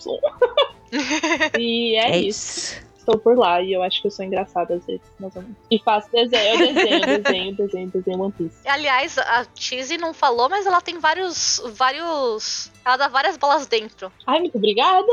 [1.59, 2.74] e é, É isso.
[2.74, 2.86] isso.
[3.07, 5.57] Estou por lá e eu acho que eu sou engraçada às vezes, mais ou menos.
[5.71, 8.57] E faço desenho, eu desenho, desenho, desenho, desenho One Piece.
[8.67, 11.63] Aliás, a Cheesy não falou, mas ela tem vários.
[11.67, 12.73] vários.
[12.85, 14.11] Ela dá várias bolas dentro.
[14.27, 15.07] Ai, muito obrigada!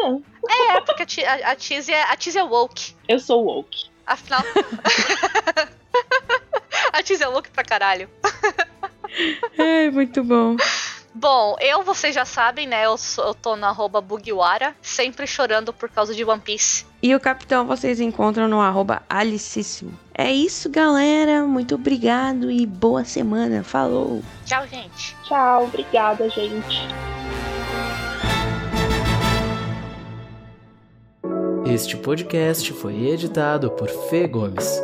[0.50, 2.96] É, porque que a, Ti- a, a Tiz é, a Tiz é woke.
[3.08, 3.92] Eu sou woke.
[4.08, 4.42] Afinal.
[6.92, 8.10] a Tiz é woke pra caralho.
[9.58, 10.56] É, muito bom.
[11.14, 12.86] Bom, eu, vocês já sabem, né?
[12.88, 16.92] Eu, sou- eu tô no arroba Bugiwara, sempre chorando por causa de One Piece.
[17.04, 19.92] E o capitão vocês encontram no arroba alicíssimo.
[20.18, 21.44] É isso, galera.
[21.44, 23.62] Muito obrigado e boa semana.
[23.62, 24.24] Falou!
[24.46, 25.14] Tchau, gente.
[25.26, 26.88] Tchau, obrigada, gente.
[31.66, 34.82] Este podcast foi editado por Fê Gomes.